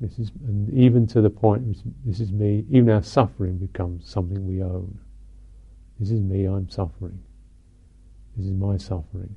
This 0.00 0.18
is, 0.18 0.32
and 0.46 0.72
even 0.72 1.06
to 1.08 1.20
the 1.20 1.30
point, 1.30 1.76
this 2.04 2.20
is 2.20 2.32
me, 2.32 2.64
even 2.70 2.90
our 2.90 3.02
suffering 3.02 3.58
becomes 3.58 4.08
something 4.08 4.46
we 4.46 4.62
own. 4.62 4.98
This 5.98 6.10
is 6.10 6.20
me, 6.20 6.44
I'm 6.44 6.68
suffering. 6.68 7.22
This 8.40 8.48
is 8.48 8.54
my 8.54 8.78
suffering. 8.78 9.36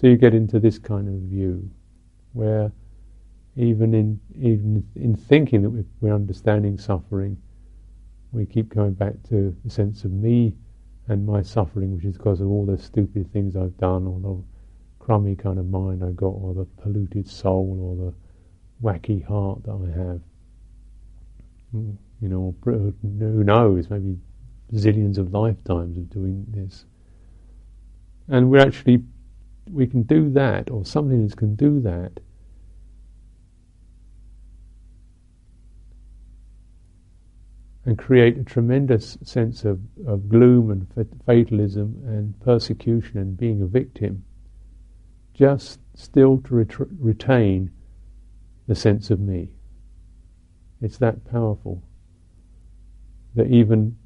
So 0.00 0.08
you 0.08 0.16
get 0.16 0.34
into 0.34 0.58
this 0.58 0.80
kind 0.80 1.06
of 1.06 1.14
view 1.30 1.70
where 2.32 2.72
even 3.54 3.94
in 3.94 4.18
even 4.34 4.84
in 4.96 5.14
thinking 5.14 5.62
that 5.62 5.84
we're 6.00 6.12
understanding 6.12 6.76
suffering, 6.76 7.36
we 8.32 8.46
keep 8.46 8.68
going 8.74 8.94
back 8.94 9.14
to 9.28 9.56
the 9.64 9.70
sense 9.70 10.02
of 10.02 10.10
me 10.10 10.56
and 11.06 11.24
my 11.24 11.40
suffering, 11.40 11.94
which 11.94 12.04
is 12.04 12.16
because 12.16 12.40
of 12.40 12.48
all 12.48 12.66
the 12.66 12.76
stupid 12.76 13.32
things 13.32 13.54
I've 13.54 13.78
done, 13.78 14.08
or 14.08 14.18
the 14.18 14.42
crummy 14.98 15.36
kind 15.36 15.60
of 15.60 15.66
mind 15.66 16.02
I 16.02 16.10
got, 16.10 16.34
or 16.34 16.54
the 16.54 16.64
polluted 16.82 17.28
soul, 17.28 17.78
or 17.80 18.06
the 18.06 18.14
wacky 18.82 19.24
heart 19.24 19.62
that 19.62 19.70
I 19.70 19.98
have. 19.98 20.20
Hmm, 21.70 21.92
you 22.20 22.28
know, 22.28 22.56
who 22.64 23.44
knows, 23.44 23.88
maybe 23.88 24.18
zillions 24.72 25.16
of 25.16 25.32
lifetimes 25.32 25.96
of 25.96 26.10
doing 26.10 26.44
this. 26.48 26.84
And 28.28 28.50
we're 28.50 28.60
actually, 28.60 29.02
we 29.70 29.86
can 29.86 30.02
do 30.02 30.30
that, 30.30 30.70
or 30.70 30.84
something 30.84 31.26
that 31.26 31.36
can 31.36 31.54
do 31.54 31.80
that. 31.80 32.12
And 37.86 37.96
create 37.96 38.36
a 38.36 38.44
tremendous 38.44 39.16
sense 39.22 39.64
of, 39.64 39.80
of 40.06 40.28
gloom 40.28 40.70
and 40.70 40.86
fatalism 41.24 42.02
and 42.06 42.38
persecution 42.40 43.16
and 43.16 43.34
being 43.34 43.62
a 43.62 43.66
victim, 43.66 44.24
just 45.32 45.80
still 45.94 46.38
to 46.42 46.54
ret- 46.54 46.90
retain 46.98 47.70
the 48.66 48.74
sense 48.74 49.10
of 49.10 49.20
me. 49.20 49.48
It's 50.82 50.98
that 50.98 51.24
powerful. 51.24 51.82
That 53.34 53.46
even 53.46 53.96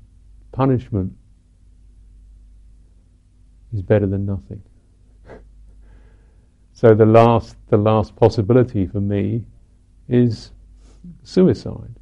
punishment 0.53 1.15
is 3.73 3.83
better 3.83 4.07
than 4.07 4.27
nothing. 4.27 4.63
so 6.73 6.95
the 6.95 7.07
last, 7.07 7.57
the 7.69 7.77
last 7.77 8.17
possibility 8.17 8.87
for 8.87 9.01
me 9.01 9.45
is 10.09 10.51
suicide 11.25 11.95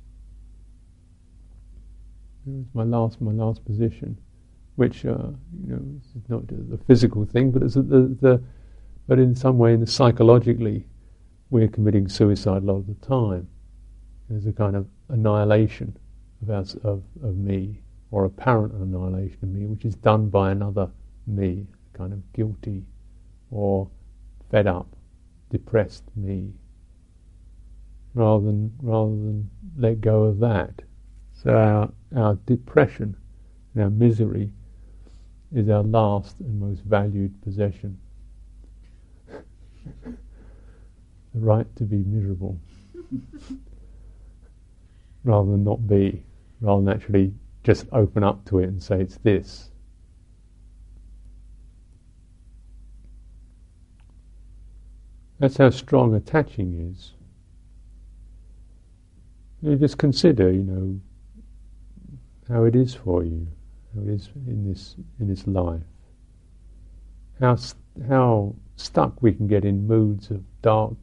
It's 2.46 2.74
my 2.74 2.84
last 2.84 3.20
my 3.20 3.32
last 3.32 3.64
position, 3.64 4.18
which 4.76 5.04
uh, 5.04 5.28
you 5.66 5.74
know 5.74 6.00
is 6.16 6.28
not 6.28 6.46
the 6.48 6.78
physical 6.86 7.24
thing, 7.24 7.50
but 7.50 7.62
it's 7.62 7.74
the, 7.74 7.82
the 8.20 8.42
but 9.06 9.18
in 9.18 9.34
some 9.34 9.58
way, 9.58 9.74
in 9.74 9.80
the 9.80 9.86
psychologically, 9.86 10.86
we're 11.50 11.68
committing 11.68 12.08
suicide 12.08 12.62
a 12.62 12.66
lot 12.66 12.76
of 12.76 12.86
the 12.86 13.06
time. 13.06 13.48
There's 14.28 14.46
a 14.46 14.52
kind 14.52 14.76
of 14.76 14.86
annihilation 15.08 15.96
of, 16.42 16.50
our, 16.50 16.90
of 16.90 17.02
of 17.22 17.36
me, 17.36 17.82
or 18.10 18.24
apparent 18.24 18.72
annihilation 18.74 19.38
of 19.42 19.48
me, 19.50 19.66
which 19.66 19.84
is 19.84 19.94
done 19.96 20.28
by 20.28 20.50
another 20.50 20.90
me, 21.26 21.66
kind 21.92 22.12
of 22.12 22.32
guilty, 22.32 22.84
or 23.50 23.88
fed 24.50 24.66
up, 24.66 24.88
depressed 25.50 26.04
me. 26.16 26.52
Rather 28.14 28.46
than 28.46 28.72
rather 28.82 29.10
than 29.10 29.50
let 29.76 30.00
go 30.00 30.24
of 30.24 30.40
that 30.40 30.82
so 31.42 31.56
our, 31.56 31.90
our 32.14 32.34
depression 32.44 33.16
and 33.74 33.84
our 33.84 33.90
misery 33.90 34.52
is 35.54 35.70
our 35.70 35.82
last 35.82 36.38
and 36.40 36.60
most 36.60 36.82
valued 36.82 37.40
possession. 37.42 37.98
the 40.04 40.12
right 41.34 41.66
to 41.76 41.84
be 41.84 42.04
miserable 42.04 42.58
rather 45.24 45.50
than 45.50 45.64
not 45.64 45.88
be, 45.88 46.22
rather 46.60 46.84
than 46.84 46.94
actually 46.94 47.32
just 47.64 47.86
open 47.92 48.22
up 48.22 48.44
to 48.44 48.58
it 48.58 48.68
and 48.68 48.82
say 48.82 49.00
it's 49.00 49.16
this. 49.18 49.69
That's 55.40 55.56
how 55.56 55.70
strong 55.70 56.14
attaching 56.14 56.92
is. 56.92 57.12
You 59.62 59.74
just 59.76 59.96
consider, 59.96 60.52
you 60.52 60.62
know, 60.62 61.00
how 62.48 62.64
it 62.64 62.76
is 62.76 62.94
for 62.94 63.24
you, 63.24 63.46
how 63.94 64.02
it 64.02 64.08
is 64.08 64.28
in 64.46 64.68
this 64.68 64.96
in 65.18 65.28
this 65.28 65.46
life. 65.46 65.82
How 67.40 67.56
how 68.06 68.54
stuck 68.76 69.22
we 69.22 69.32
can 69.32 69.46
get 69.46 69.64
in 69.64 69.86
moods 69.86 70.30
of 70.30 70.42
dark, 70.60 70.94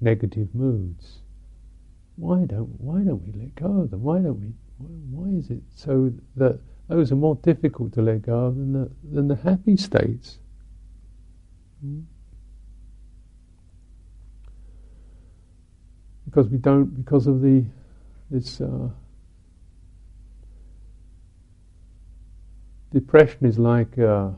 negative 0.00 0.54
moods. 0.54 1.20
Why 2.16 2.46
don't 2.46 2.80
why 2.80 3.00
don't 3.00 3.22
we 3.22 3.38
let 3.38 3.54
go 3.54 3.82
of 3.82 3.90
them? 3.90 4.02
Why 4.02 4.18
don't 4.18 4.40
we? 4.40 4.52
Why 5.10 5.28
is 5.38 5.50
it 5.50 5.62
so 5.74 6.10
that 6.36 6.58
those 6.88 7.12
are 7.12 7.16
more 7.16 7.36
difficult 7.36 7.92
to 7.94 8.02
let 8.02 8.22
go 8.22 8.46
of 8.46 8.56
than 8.56 8.72
the 8.72 8.90
than 9.12 9.28
the 9.28 9.36
happy 9.36 9.76
states? 9.76 10.38
Hmm? 11.82 12.00
Because 16.34 16.50
we 16.50 16.58
don't 16.58 16.86
because 16.86 17.28
of 17.28 17.42
the 17.42 17.64
this. 18.28 18.60
Uh, 18.60 18.88
Depression 22.92 23.44
is 23.44 23.58
like 23.58 23.98
a, 23.98 24.32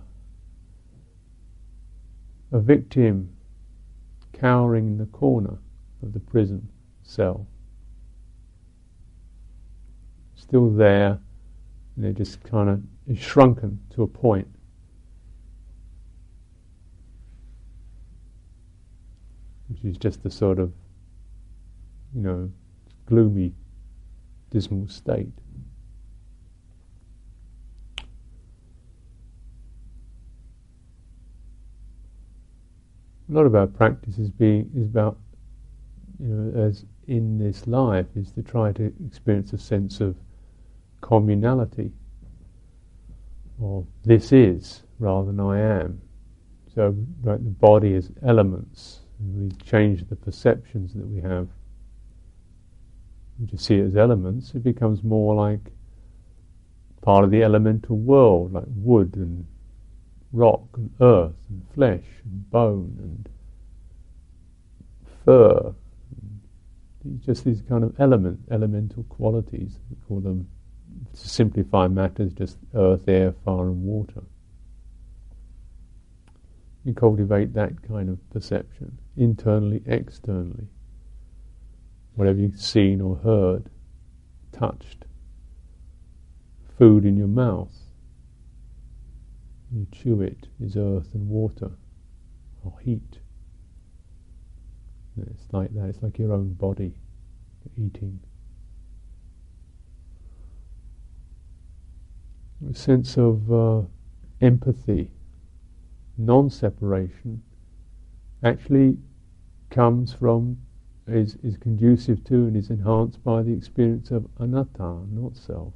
a 2.52 2.58
victim 2.58 3.28
cowering 4.32 4.86
in 4.86 4.98
the 4.98 5.04
corner 5.04 5.58
of 6.02 6.14
the 6.14 6.20
prison 6.20 6.66
cell. 7.02 7.46
Still 10.36 10.70
there, 10.70 11.18
and 11.96 12.04
they're 12.04 12.12
just 12.12 12.42
kind 12.44 12.70
of 12.70 13.18
shrunken 13.18 13.78
to 13.90 14.02
a 14.02 14.06
point. 14.06 14.48
Which 19.68 19.84
is 19.84 19.98
just 19.98 20.22
the 20.22 20.30
sort 20.30 20.58
of, 20.58 20.72
you 22.14 22.22
know, 22.22 22.50
gloomy, 23.06 23.52
dismal 24.50 24.88
state. 24.88 25.32
a 33.28 33.32
lot 33.32 33.46
of 33.46 33.54
our 33.54 33.66
practice 33.66 34.18
is 34.18 34.30
being 34.30 34.70
is 34.76 34.86
about 34.86 35.18
you 36.20 36.28
know 36.28 36.62
as 36.62 36.84
in 37.08 37.38
this 37.38 37.66
life 37.66 38.06
is 38.14 38.30
to 38.32 38.42
try 38.42 38.72
to 38.72 38.92
experience 39.06 39.52
a 39.52 39.58
sense 39.58 40.00
of 40.00 40.16
communality 41.00 41.90
or 43.60 43.84
this 44.04 44.32
is 44.32 44.82
rather 44.98 45.26
than 45.26 45.40
I 45.40 45.58
am. 45.60 46.00
So 46.74 46.94
like 47.24 47.42
the 47.42 47.50
body 47.50 47.94
is 47.94 48.10
elements 48.22 49.00
we 49.18 49.50
change 49.64 50.06
the 50.08 50.16
perceptions 50.16 50.92
that 50.92 51.06
we 51.06 51.20
have. 51.22 51.48
Just 53.44 53.66
see 53.66 53.76
it 53.76 53.86
as 53.86 53.96
elements, 53.96 54.54
it 54.54 54.64
becomes 54.64 55.02
more 55.02 55.34
like 55.34 55.60
part 57.02 57.22
of 57.22 57.30
the 57.30 57.42
elemental 57.42 57.96
world, 57.96 58.52
like 58.54 58.64
wood 58.68 59.14
and 59.16 59.46
rock 60.32 60.64
and 60.74 60.90
earth 61.00 61.34
and 61.50 61.62
flesh 61.74 62.04
and 62.24 62.50
bone 62.50 62.96
and 62.98 63.28
fur. 65.24 65.74
Just 67.24 67.44
these 67.44 67.62
kind 67.62 67.84
of 67.84 67.94
element, 68.00 68.40
elemental 68.50 69.04
qualities. 69.04 69.78
We 69.90 69.96
call 70.08 70.20
them, 70.20 70.48
to 71.12 71.28
simplify 71.28 71.88
matters, 71.88 72.32
just 72.32 72.56
earth, 72.74 73.06
air, 73.06 73.32
fire, 73.44 73.68
and 73.68 73.84
water. 73.84 74.22
You 76.84 76.94
cultivate 76.94 77.52
that 77.54 77.82
kind 77.86 78.08
of 78.08 78.30
perception, 78.30 78.98
internally, 79.16 79.82
externally. 79.86 80.66
Whatever 82.16 82.40
you've 82.40 82.60
seen 82.60 83.00
or 83.00 83.16
heard, 83.16 83.70
touched, 84.50 85.04
food 86.78 87.04
in 87.04 87.16
your 87.16 87.28
mouth, 87.28 87.72
you 89.72 89.86
chew 89.92 90.20
it 90.22 90.48
is 90.60 90.76
earth 90.76 91.08
and 91.14 91.28
water 91.28 91.70
or 92.64 92.78
heat. 92.80 93.18
It's 95.30 95.52
like 95.52 95.74
that. 95.74 95.88
It's 95.88 96.02
like 96.02 96.18
your 96.18 96.32
own 96.32 96.52
body 96.54 96.94
eating. 97.76 98.20
A 102.70 102.74
sense 102.74 103.16
of 103.16 103.52
uh, 103.52 103.82
empathy, 104.40 105.10
non-separation, 106.16 107.42
actually 108.42 108.98
comes 109.70 110.12
from, 110.12 110.58
is, 111.08 111.36
is 111.42 111.56
conducive 111.56 112.22
to 112.24 112.34
and 112.34 112.56
is 112.56 112.70
enhanced 112.70 113.22
by 113.22 113.42
the 113.42 113.52
experience 113.52 114.10
of 114.10 114.26
anatta, 114.38 115.00
not 115.10 115.36
self. 115.36 115.72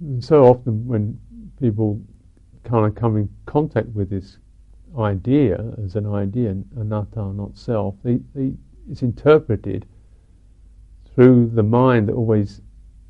And 0.00 0.22
so 0.22 0.44
often 0.44 0.86
when 0.86 1.18
people 1.60 2.00
kind 2.64 2.86
of 2.86 2.94
come 2.94 3.16
in 3.16 3.28
contact 3.46 3.88
with 3.88 4.10
this 4.10 4.38
idea 4.98 5.74
as 5.82 5.96
an 5.96 6.06
idea, 6.06 6.56
anatta, 6.76 7.32
not 7.32 7.56
self, 7.56 7.94
they, 8.02 8.20
they, 8.34 8.52
it's 8.90 9.02
interpreted 9.02 9.86
through 11.14 11.50
the 11.54 11.62
mind 11.62 12.08
that 12.08 12.14
always 12.14 12.60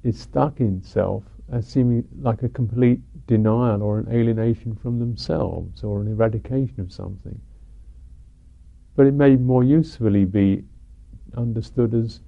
is 0.05 0.21
stuck 0.21 0.61
in 0.61 0.83
self 0.83 1.25
as 1.51 1.67
seeming 1.67 2.07
like 2.21 2.43
a 2.43 2.49
complete 2.49 3.01
denial 3.27 3.83
or 3.83 3.99
an 3.99 4.09
alienation 4.11 4.75
from 4.77 4.99
themselves 4.99 5.83
or 5.83 6.01
an 6.01 6.09
eradication 6.09 6.81
of 6.81 6.93
something. 6.93 7.41
But 8.97 9.07
it 9.07 9.15
may 9.15 9.37
more 9.37 9.63
usefully 9.63 10.25
be 10.25 10.65
understood 11.37 11.93
as 11.95 12.21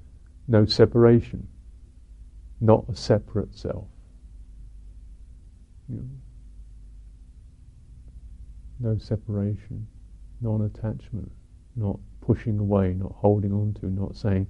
no 0.47 0.67
separation, 0.67 1.49
not 2.61 2.85
a 2.89 2.95
separate 2.95 3.55
self. 3.57 3.87
No 8.81 8.99
separation, 8.99 9.87
non 10.43 10.63
attachment, 10.63 11.33
not 11.75 11.99
pushing 12.21 12.59
away, 12.59 12.93
not 12.93 13.13
holding 13.17 13.53
on 13.53 13.73
to, 13.81 13.87
not 13.87 14.15
saying, 14.15 14.47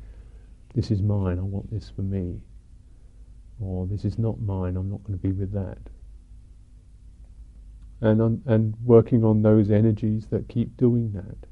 This 0.74 0.90
is 0.90 1.00
mine, 1.00 1.38
I 1.38 1.42
want 1.42 1.70
this 1.70 1.88
for 1.94 2.02
me. 2.02 2.40
Or 3.60 3.86
this 3.86 4.04
is 4.04 4.18
not 4.18 4.40
mine, 4.40 4.76
I'm 4.76 4.90
not 4.90 5.04
going 5.04 5.18
to 5.18 5.22
be 5.22 5.32
with 5.32 5.52
that. 5.52 5.78
And, 8.00 8.20
on, 8.20 8.42
and 8.46 8.74
working 8.84 9.24
on 9.24 9.42
those 9.42 9.70
energies 9.70 10.26
that 10.30 10.48
keep 10.48 10.76
doing 10.76 11.12
that. 11.12 11.48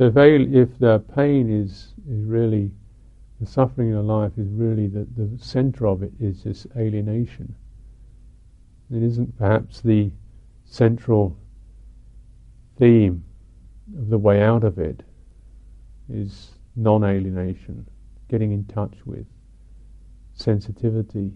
So 0.00 0.06
if, 0.06 0.16
if 0.16 0.78
the 0.78 1.00
pain 1.14 1.50
is, 1.50 1.92
is 2.08 2.24
really, 2.24 2.70
the 3.38 3.44
suffering 3.44 3.90
in 3.90 4.06
life 4.06 4.32
is 4.38 4.48
really 4.48 4.86
the, 4.86 5.06
the 5.14 5.28
center 5.36 5.86
of 5.86 6.02
it 6.02 6.10
is 6.18 6.42
this 6.42 6.66
alienation. 6.74 7.54
It 8.90 9.02
isn't 9.02 9.36
perhaps 9.36 9.82
the 9.82 10.10
central 10.64 11.36
theme 12.78 13.22
of 13.98 14.08
the 14.08 14.16
way 14.16 14.40
out 14.40 14.64
of 14.64 14.78
it 14.78 15.02
is 16.08 16.52
non-alienation, 16.76 17.86
getting 18.30 18.52
in 18.52 18.64
touch 18.64 18.94
with, 19.04 19.26
sensitivity, 20.32 21.30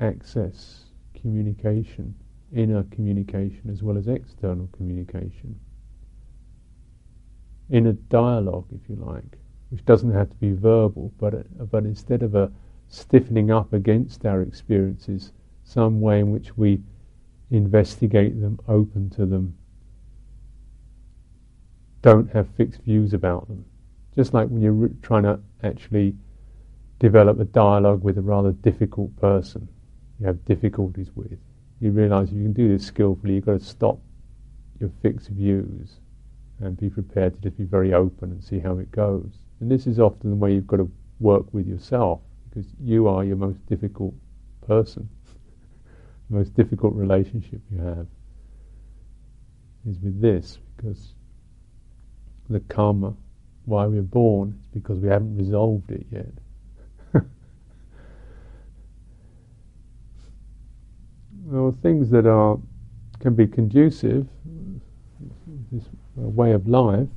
access, 0.00 0.86
communication, 1.14 2.16
inner 2.52 2.82
communication 2.90 3.70
as 3.70 3.80
well 3.80 3.96
as 3.96 4.08
external 4.08 4.68
communication 4.72 5.56
in 7.70 7.86
a 7.86 7.92
dialogue, 7.92 8.66
if 8.74 8.88
you 8.88 8.96
like, 8.96 9.38
which 9.70 9.84
doesn't 9.84 10.12
have 10.12 10.30
to 10.30 10.36
be 10.36 10.52
verbal, 10.52 11.12
but, 11.18 11.70
but 11.70 11.84
instead 11.84 12.22
of 12.22 12.34
a 12.34 12.50
stiffening 12.88 13.50
up 13.50 13.72
against 13.72 14.24
our 14.26 14.42
experiences, 14.42 15.32
some 15.64 16.00
way 16.00 16.20
in 16.20 16.30
which 16.30 16.56
we 16.56 16.80
investigate 17.50 18.40
them, 18.40 18.58
open 18.68 19.10
to 19.10 19.26
them, 19.26 19.56
don't 22.02 22.30
have 22.32 22.46
fixed 22.56 22.82
views 22.82 23.14
about 23.14 23.48
them. 23.48 23.64
Just 24.14 24.34
like 24.34 24.48
when 24.48 24.60
you're 24.60 24.90
trying 25.02 25.22
to 25.22 25.40
actually 25.62 26.14
develop 26.98 27.40
a 27.40 27.44
dialogue 27.44 28.02
with 28.04 28.18
a 28.18 28.22
rather 28.22 28.52
difficult 28.52 29.14
person 29.16 29.68
you 30.20 30.26
have 30.26 30.44
difficulties 30.44 31.10
with, 31.14 31.38
you 31.80 31.90
realize 31.90 32.28
if 32.28 32.36
you 32.36 32.44
can 32.44 32.52
do 32.52 32.68
this 32.68 32.86
skillfully, 32.86 33.34
you've 33.34 33.46
got 33.46 33.58
to 33.58 33.64
stop 33.64 33.98
your 34.78 34.90
fixed 35.02 35.28
views 35.28 35.98
and 36.60 36.78
be 36.78 36.88
prepared 36.88 37.34
to 37.34 37.40
just 37.40 37.58
be 37.58 37.64
very 37.64 37.92
open 37.92 38.30
and 38.30 38.42
see 38.42 38.58
how 38.58 38.78
it 38.78 38.90
goes. 38.92 39.30
And 39.60 39.70
this 39.70 39.86
is 39.86 39.98
often 39.98 40.30
the 40.30 40.36
way 40.36 40.54
you've 40.54 40.66
got 40.66 40.76
to 40.76 40.90
work 41.20 41.52
with 41.52 41.66
yourself 41.66 42.20
because 42.48 42.66
you 42.80 43.08
are 43.08 43.24
your 43.24 43.36
most 43.36 43.64
difficult 43.66 44.14
person. 44.66 45.08
the 46.30 46.36
most 46.38 46.54
difficult 46.54 46.94
relationship 46.94 47.60
you 47.70 47.78
have 47.78 48.06
is 49.88 49.98
with 50.00 50.20
this 50.20 50.58
because 50.76 51.14
the 52.48 52.60
karma, 52.60 53.14
why 53.64 53.86
we're 53.86 54.02
born, 54.02 54.58
is 54.62 54.68
because 54.68 54.98
we 54.98 55.08
haven't 55.08 55.36
resolved 55.36 55.90
it 55.90 56.06
yet. 56.10 56.32
well, 61.44 61.76
things 61.82 62.10
that 62.10 62.26
are 62.26 62.58
can 63.20 63.34
be 63.34 63.46
conducive. 63.46 64.26
This 65.72 65.84
way 66.16 66.52
of 66.52 66.68
life. 66.68 67.08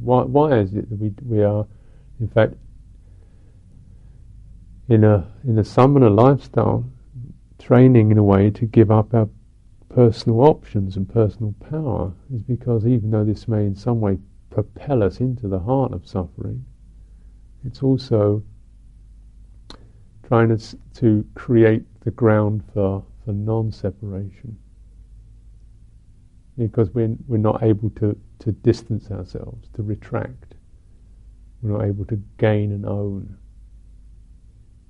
Why, 0.00 0.22
why 0.22 0.58
is 0.58 0.74
it 0.74 0.88
that 0.90 0.98
we, 0.98 1.12
we 1.24 1.42
are, 1.42 1.66
in 2.20 2.28
fact, 2.28 2.54
in 4.88 5.04
a 5.04 5.30
in 5.44 5.58
a 5.58 5.64
samana 5.64 6.08
lifestyle, 6.08 6.84
training 7.58 8.10
in 8.10 8.18
a 8.18 8.22
way 8.22 8.50
to 8.50 8.66
give 8.66 8.90
up 8.90 9.12
our 9.12 9.28
personal 9.88 10.40
options 10.40 10.96
and 10.96 11.08
personal 11.08 11.54
power 11.70 12.12
is 12.32 12.42
because 12.42 12.86
even 12.86 13.10
though 13.10 13.24
this 13.24 13.48
may 13.48 13.64
in 13.64 13.74
some 13.74 14.00
way 14.00 14.18
propel 14.50 15.02
us 15.02 15.20
into 15.20 15.48
the 15.48 15.58
heart 15.58 15.92
of 15.92 16.06
suffering, 16.06 16.64
it's 17.64 17.82
also 17.82 18.42
trying 20.26 20.56
to, 20.56 20.78
to 20.94 21.24
create 21.34 21.84
the 22.04 22.10
ground 22.10 22.62
for, 22.72 23.04
for 23.24 23.32
non-separation 23.32 24.56
because 26.58 26.90
we're, 26.90 27.14
we're 27.28 27.38
not 27.38 27.62
able 27.62 27.90
to, 27.90 28.18
to 28.40 28.52
distance 28.52 29.10
ourselves, 29.10 29.68
to 29.74 29.82
retract. 29.82 30.54
We're 31.62 31.78
not 31.78 31.86
able 31.86 32.04
to 32.06 32.20
gain 32.36 32.72
and 32.72 32.84
own. 32.84 33.36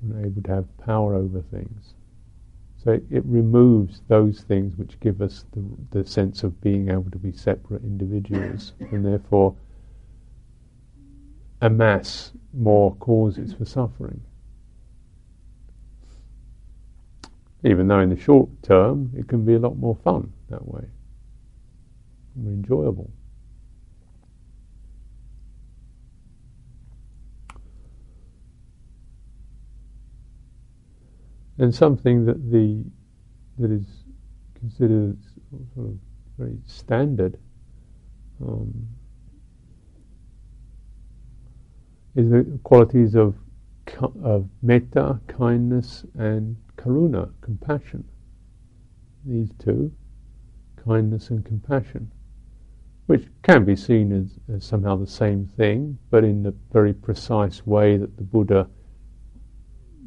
We're 0.01 0.17
not 0.17 0.27
able 0.27 0.43
to 0.43 0.51
have 0.51 0.79
power 0.79 1.15
over 1.15 1.43
things. 1.43 1.95
So 2.83 2.93
it, 2.93 3.05
it 3.11 3.25
removes 3.27 4.03
those 4.09 4.41
things 4.41 4.77
which 4.79 4.99
give 5.01 5.21
us 5.21 5.45
the, 5.53 5.65
the 5.91 6.09
sense 6.09 6.43
of 6.43 6.61
being 6.61 6.89
able 6.91 7.11
to 7.11 7.19
be 7.19 7.33
separate 7.33 7.83
individuals 7.83 8.73
and 8.81 9.05
therefore 9.05 9.55
amass 11.61 12.33
more 12.55 12.95
causes 12.97 13.53
for 13.53 13.65
suffering. 13.65 14.23
Even 17.65 17.89
though 17.89 17.99
in 17.99 18.11
the 18.11 18.17
short 18.17 18.49
term 18.63 19.11
it 19.17 19.27
can 19.27 19.45
be 19.45 19.55
a 19.55 19.59
lot 19.59 19.77
more 19.77 19.97
fun 20.05 20.33
that 20.49 20.67
way 20.67 20.85
more 22.39 22.53
enjoyable. 22.53 23.11
And 31.59 31.75
something 31.75 32.25
that 32.27 32.51
the 32.53 32.85
that 33.59 33.73
is 33.73 33.85
considered 34.55 35.19
sort 35.51 35.89
of 35.89 35.99
very 36.39 36.57
standard 36.67 37.37
um, 38.41 38.73
is 42.15 42.31
the 42.31 42.59
qualities 42.63 43.17
of 43.17 43.35
of 44.23 44.49
metta, 44.63 45.19
kindness, 45.27 46.05
and 46.17 46.57
karuna, 46.77 47.33
compassion. 47.41 48.05
These 49.25 49.51
two, 49.59 49.91
kindness 50.85 51.31
and 51.31 51.45
compassion 51.45 52.13
which 53.09 53.25
can 53.43 53.65
be 53.65 53.75
seen 53.75 54.13
as, 54.13 54.55
as, 54.55 54.63
somehow 54.63 54.95
the 54.95 55.07
same 55.07 55.47
thing, 55.57 55.97
but 56.11 56.25
in 56.25 56.43
the 56.43 56.55
very 56.75 56.93
precise 56.93 57.67
way 57.67 57.97
that 57.97 58.15
the 58.19 58.23
Buddha 58.23 58.69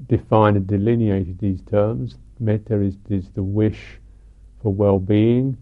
defined 0.08 0.56
and 0.56 0.68
delineated 0.68 1.40
these 1.40 1.64
terms. 1.64 2.20
Metta 2.40 2.80
is, 2.80 2.96
is 3.10 3.32
the 3.32 3.42
wish 3.42 4.00
for 4.62 4.72
well-being, 4.72 5.58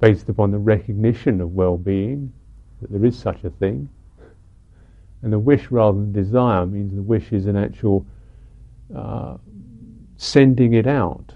based 0.00 0.30
upon 0.30 0.50
the 0.50 0.58
recognition 0.58 1.42
of 1.42 1.52
well-being, 1.52 2.32
that 2.80 2.90
there 2.90 3.04
is 3.04 3.18
such 3.18 3.44
a 3.44 3.50
thing. 3.50 3.86
And 5.20 5.30
the 5.30 5.38
wish 5.38 5.70
rather 5.70 5.98
than 5.98 6.10
desire 6.10 6.64
means 6.64 6.94
the 6.94 7.02
wish 7.02 7.32
is 7.32 7.44
an 7.44 7.56
actual 7.56 8.06
uh, 8.96 9.36
sending 10.16 10.72
it 10.72 10.86
out 10.86 11.34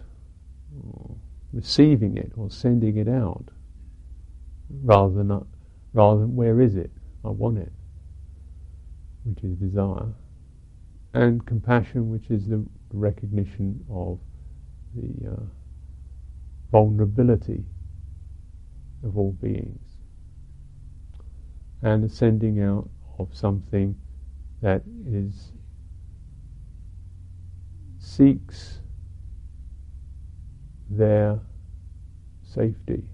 receiving 1.52 2.16
it 2.16 2.32
or 2.36 2.50
sending 2.50 2.96
it 2.96 3.08
out, 3.08 3.44
rather 4.84 5.14
than 5.14 5.46
rather 5.92 6.20
than 6.20 6.36
where 6.36 6.60
is 6.60 6.76
it? 6.76 6.90
I 7.24 7.28
want 7.30 7.58
it, 7.58 7.72
which 9.24 9.44
is 9.44 9.56
desire. 9.56 10.08
and 11.14 11.44
compassion, 11.46 12.10
which 12.10 12.30
is 12.30 12.48
the 12.48 12.64
recognition 12.92 13.84
of 13.90 14.18
the 14.94 15.30
uh, 15.30 15.42
vulnerability 16.70 17.64
of 19.04 19.18
all 19.18 19.32
beings, 19.32 19.80
and 21.82 22.04
the 22.04 22.08
sending 22.08 22.60
out 22.60 22.88
of 23.18 23.28
something 23.34 23.94
that 24.62 24.82
is 25.06 25.52
seeks 27.98 28.81
their 30.96 31.40
safety. 32.42 33.04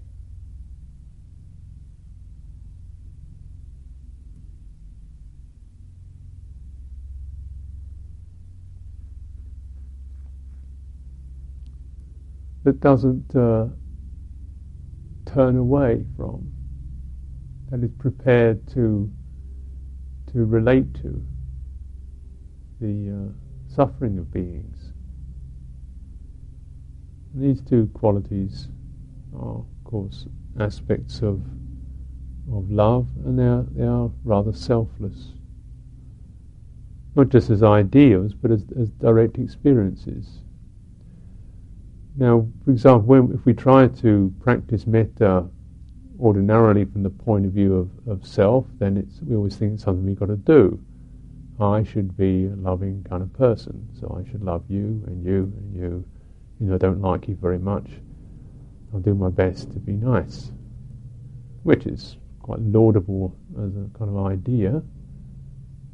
That 12.63 12.81
doesn't 12.81 13.35
uh, 13.35 13.67
turn 15.25 15.57
away 15.57 16.05
from, 16.17 16.51
that 17.71 17.83
is 17.83 17.91
prepared 17.99 18.67
to 18.69 19.11
to 20.33 20.45
relate 20.45 20.93
to 20.95 21.25
the 22.81 23.09
uh, 23.29 23.73
suffering 23.75 24.17
of 24.19 24.31
beings. 24.31 24.88
These 27.33 27.61
two 27.61 27.89
qualities 27.93 28.67
are, 29.35 29.57
of 29.57 29.65
course, 29.83 30.25
aspects 30.59 31.21
of 31.21 31.41
of 32.51 32.71
love, 32.71 33.07
and 33.25 33.37
they 33.37 33.45
are, 33.45 33.65
they 33.75 33.85
are 33.85 34.09
rather 34.23 34.53
selfless. 34.53 35.33
Not 37.15 37.29
just 37.29 37.49
as 37.49 37.63
ideals, 37.63 38.33
but 38.33 38.51
as, 38.51 38.65
as 38.79 38.89
direct 38.91 39.37
experiences. 39.37 40.39
Now, 42.15 42.47
for 42.65 42.71
example, 42.71 43.01
when, 43.01 43.31
if 43.33 43.45
we 43.45 43.53
try 43.53 43.87
to 43.87 44.33
practice 44.39 44.87
metta 44.87 45.45
ordinarily 46.19 46.85
from 46.85 47.03
the 47.03 47.09
point 47.09 47.45
of 47.45 47.51
view 47.51 47.75
of, 47.75 47.89
of 48.07 48.27
self, 48.27 48.65
then 48.77 48.97
it's, 48.97 49.21
we 49.21 49.35
always 49.35 49.55
think 49.55 49.73
it's 49.73 49.83
something 49.83 50.05
we've 50.05 50.19
got 50.19 50.27
to 50.27 50.35
do. 50.35 50.79
I 51.59 51.83
should 51.83 52.15
be 52.17 52.45
a 52.45 52.55
loving 52.55 53.05
kind 53.07 53.21
of 53.21 53.31
person, 53.33 53.87
so 53.99 54.19
I 54.19 54.29
should 54.29 54.43
love 54.43 54.63
you 54.69 55.03
and 55.07 55.23
you 55.23 55.53
and 55.57 55.75
you. 55.75 56.05
You 56.59 56.67
know, 56.67 56.75
I 56.75 56.77
don't 56.77 57.01
like 57.01 57.27
you 57.27 57.35
very 57.35 57.59
much. 57.59 57.89
I'll 58.93 58.99
do 58.99 59.13
my 59.13 59.29
best 59.29 59.71
to 59.73 59.79
be 59.79 59.93
nice, 59.93 60.51
which 61.63 61.85
is 61.85 62.17
quite 62.41 62.59
laudable 62.59 63.35
as 63.57 63.75
a 63.75 63.87
kind 63.97 64.09
of 64.09 64.25
idea. 64.25 64.81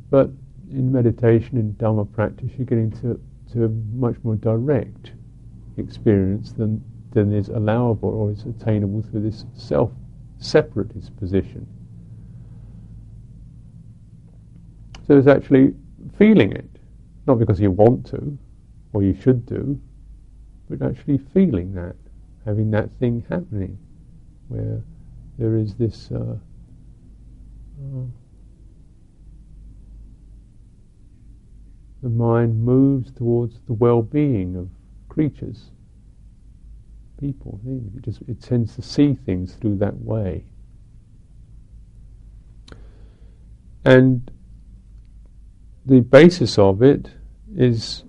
But 0.09 0.30
in 0.72 0.91
meditation, 0.91 1.57
in 1.57 1.74
Dhamma 1.74 2.11
practice, 2.11 2.51
you're 2.57 2.66
getting 2.66 2.91
to, 3.01 3.20
to 3.51 3.66
a 3.66 3.70
much 3.70 4.16
more 4.24 4.36
direct 4.36 5.11
experience 5.78 6.53
than, 6.53 6.84
than 7.11 7.34
is 7.34 7.49
allowable 7.49 8.09
or 8.09 8.32
is 8.32 8.45
attainable 8.45 9.01
through 9.03 9.22
this 9.22 9.45
self 9.53 9.91
separatist 10.39 11.16
position. 11.18 11.68
So 15.07 15.18
it's 15.18 15.28
actually 15.28 15.76
feeling 16.18 16.51
it, 16.51 16.70
not 17.28 17.39
because 17.39 17.59
you 17.59 17.72
want 17.72 18.05
to 18.07 18.38
or 18.93 19.03
you 19.03 19.13
should 19.22 19.45
do, 19.45 19.80
but 20.70 20.82
actually 20.82 21.18
feeling 21.34 21.74
that, 21.74 21.95
having 22.45 22.72
that 22.72 22.89
thing 22.99 23.26
happening, 23.30 23.78
where 24.47 24.82
there 25.38 25.57
is 25.57 25.76
this. 25.76 26.09
Uh, 26.11 26.38
uh, 27.78 28.05
the 32.01 32.09
mind 32.09 32.63
moves 32.63 33.11
towards 33.11 33.59
the 33.68 33.74
well-being 33.74 34.55
of 34.55 34.70
creatures, 35.09 35.72
people. 37.20 37.59
It 37.66 38.03
just 38.03 38.22
it 38.28 38.41
tends 38.41 38.76
to 38.76 38.82
see 38.82 39.13
things 39.13 39.55
through 39.55 39.78
that 39.78 39.97
way. 39.97 40.45
And 43.84 44.32
the 45.86 45.99
basis 45.99 46.57
of 46.57 46.82
it 46.82 47.11
is 47.55 48.05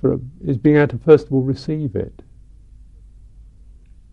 for 0.00 0.20
is 0.44 0.56
being 0.56 0.76
able 0.76 0.88
to 0.88 0.98
first 0.98 1.26
of 1.26 1.32
all 1.32 1.42
receive 1.42 1.94
it. 1.96 2.22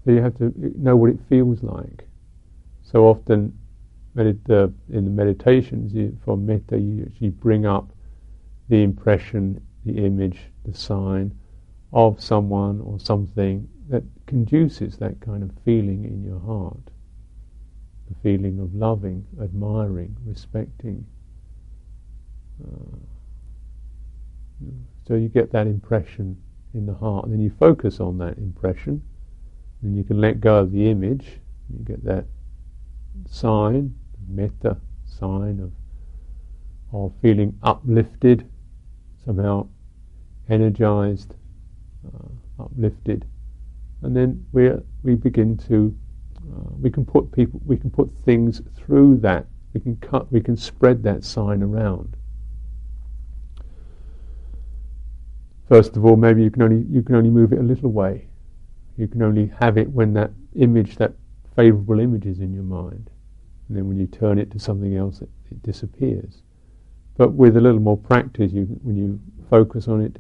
So 0.03 0.11
you 0.11 0.22
have 0.22 0.38
to 0.39 0.53
know 0.78 0.95
what 0.95 1.11
it 1.11 1.19
feels 1.30 1.61
like. 1.63 2.07
So 2.84 3.07
often, 3.07 3.57
medit- 4.15 4.49
uh, 4.49 4.69
in 4.89 5.05
the 5.05 5.11
meditations 5.11 5.93
you, 5.93 6.17
for 6.26 6.36
metta, 6.36 6.78
you 6.78 7.03
actually 7.05 7.30
bring 7.30 7.65
up 7.65 7.91
the 8.67 8.84
impression, 8.84 9.61
the 9.86 10.05
image, 10.05 10.39
the 10.65 10.74
sign 10.74 11.38
of 11.93 12.22
someone 12.22 12.82
or 12.82 12.99
something 12.99 13.67
that 13.89 14.03
conduces 14.26 14.97
that 14.97 15.19
kind 15.19 15.43
of 15.43 15.51
feeling 15.65 16.05
in 16.05 16.24
your 16.24 16.39
heart. 16.39 16.80
The 18.09 18.15
feeling 18.24 18.59
of 18.59 18.74
loving, 18.74 19.26
admiring, 19.41 20.15
respecting. 20.26 21.05
Uh, 22.63 22.97
so 25.08 25.16
you 25.16 25.30
get 25.30 25.52
that 25.52 25.68
impression 25.68 26.38
in 26.74 26.86
the 26.86 26.93
heart, 26.93 27.26
and 27.26 27.34
then 27.34 27.41
you 27.41 27.52
focus 27.60 27.99
on 27.99 28.18
that 28.20 28.38
impression, 28.38 29.02
and 29.82 29.97
you 29.97 30.04
can 30.04 30.22
let 30.22 30.39
go 30.39 30.58
of 30.58 30.72
the 30.72 30.89
image. 30.89 31.39
You 31.70 31.84
get 31.84 32.04
that 32.06 32.26
sign, 33.28 33.93
metta 34.28 34.78
sign 35.06 35.60
of 35.60 35.72
of 36.93 37.14
feeling 37.22 37.58
uplifted, 37.64 38.49
somehow 39.24 39.68
energized, 40.49 41.34
uh, 42.06 42.64
uplifted, 42.64 43.26
and 44.02 44.16
then 44.16 44.45
we 44.52 44.72
we 45.04 45.16
begin 45.16 45.58
to 45.58 45.97
uh, 46.38 46.70
we 46.82 46.89
can 46.89 47.06
put 47.06 47.32
people 47.32 47.62
we 47.66 47.78
can 47.78 47.89
put 47.89 48.10
things 48.26 48.62
through 48.76 49.18
that. 49.18 49.45
We 49.74 49.80
can 49.80 49.95
cut. 49.97 50.32
We 50.32 50.41
can 50.41 50.58
spread 50.58 51.04
that 51.04 51.24
sign 51.24 51.64
around. 51.64 52.18
First 55.72 55.95
of 55.95 56.03
all, 56.03 56.17
maybe 56.17 56.43
you 56.43 56.51
can 56.51 56.63
only 56.63 56.86
you 56.89 57.01
can 57.01 57.15
only 57.15 57.30
move 57.30 57.53
it 57.53 57.59
a 57.59 57.63
little 57.63 57.93
way. 57.93 58.28
You 58.97 59.07
can 59.07 59.22
only 59.22 59.53
have 59.61 59.78
it 59.78 59.89
when 59.89 60.11
that 60.15 60.32
image, 60.53 60.97
that 60.97 61.13
favourable 61.55 62.01
image, 62.01 62.26
is 62.26 62.41
in 62.41 62.53
your 62.53 62.65
mind, 62.65 63.09
and 63.69 63.78
then 63.78 63.88
when 63.88 63.97
you 63.97 64.05
turn 64.05 64.38
it 64.38 64.51
to 64.51 64.59
something 64.59 64.97
else, 64.97 65.22
it, 65.22 65.30
it 65.49 65.63
disappears. 65.63 66.41
But 67.15 67.32
with 67.32 67.55
a 67.55 67.61
little 67.61 67.80
more 67.80 67.95
practice, 67.95 68.51
you, 68.51 68.63
when 68.84 68.97
you 68.97 69.22
focus 69.49 69.88
on 69.88 70.01
it, 70.01 70.19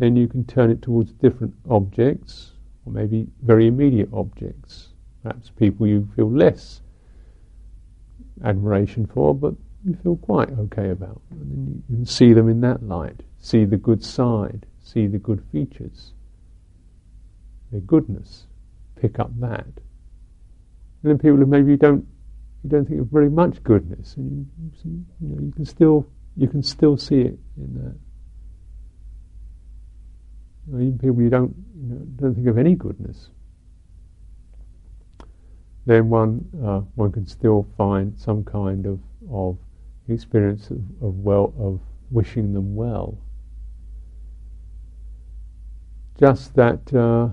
then 0.00 0.16
you 0.16 0.26
can 0.26 0.44
turn 0.44 0.72
it 0.72 0.82
towards 0.82 1.12
different 1.12 1.54
objects, 1.70 2.54
or 2.84 2.92
maybe 2.92 3.28
very 3.42 3.68
immediate 3.68 4.08
objects. 4.12 4.88
Perhaps 5.22 5.50
people 5.50 5.86
you 5.86 6.08
feel 6.16 6.28
less 6.28 6.80
admiration 8.44 9.06
for, 9.06 9.36
but 9.36 9.54
you 9.86 9.96
feel 10.02 10.16
quite 10.16 10.50
okay 10.50 10.90
about. 10.90 11.22
And 11.30 11.84
you 11.88 11.94
can 11.94 12.06
see 12.06 12.32
them 12.32 12.48
in 12.48 12.60
that 12.62 12.82
light, 12.82 13.22
see 13.38 13.64
the 13.64 13.76
good 13.76 14.04
side, 14.04 14.66
see 14.92 15.06
the 15.06 15.18
good 15.18 15.42
features, 15.52 16.12
their 17.70 17.80
goodness, 17.80 18.46
pick 19.00 19.18
up 19.18 19.30
that. 19.40 19.64
And 19.64 21.10
then 21.10 21.18
people 21.18 21.36
who 21.36 21.46
maybe 21.46 21.72
you 21.72 21.76
don't 21.76 22.06
you 22.62 22.70
don't 22.70 22.86
think 22.86 23.00
of 23.00 23.06
very 23.06 23.30
much 23.30 23.62
goodness, 23.62 24.16
and 24.16 24.30
you, 24.30 24.46
you, 24.62 24.70
see, 24.82 24.88
you 25.20 25.28
know 25.34 25.42
you 25.42 25.52
can 25.52 25.64
still 25.64 26.06
you 26.36 26.48
can 26.48 26.62
still 26.62 26.96
see 26.96 27.20
it 27.20 27.38
in 27.56 27.74
that. 27.74 27.96
Know, 30.66 30.78
even 30.78 30.98
people 30.98 31.22
you 31.22 31.30
don't 31.30 31.54
you 31.76 31.94
know, 31.94 32.00
don't 32.16 32.34
think 32.34 32.48
of 32.48 32.58
any 32.58 32.74
goodness, 32.74 33.30
then 35.86 36.10
one 36.10 36.44
uh, 36.62 36.80
one 36.96 37.12
can 37.12 37.26
still 37.26 37.66
find 37.78 38.18
some 38.18 38.44
kind 38.44 38.86
of 38.86 39.00
of 39.30 39.56
experience 40.08 40.70
of, 40.70 40.78
of 41.00 41.14
well 41.18 41.54
of 41.58 41.80
wishing 42.10 42.52
them 42.52 42.74
well 42.74 43.16
just 46.20 46.54
that 46.54 46.94
uh, 46.94 47.28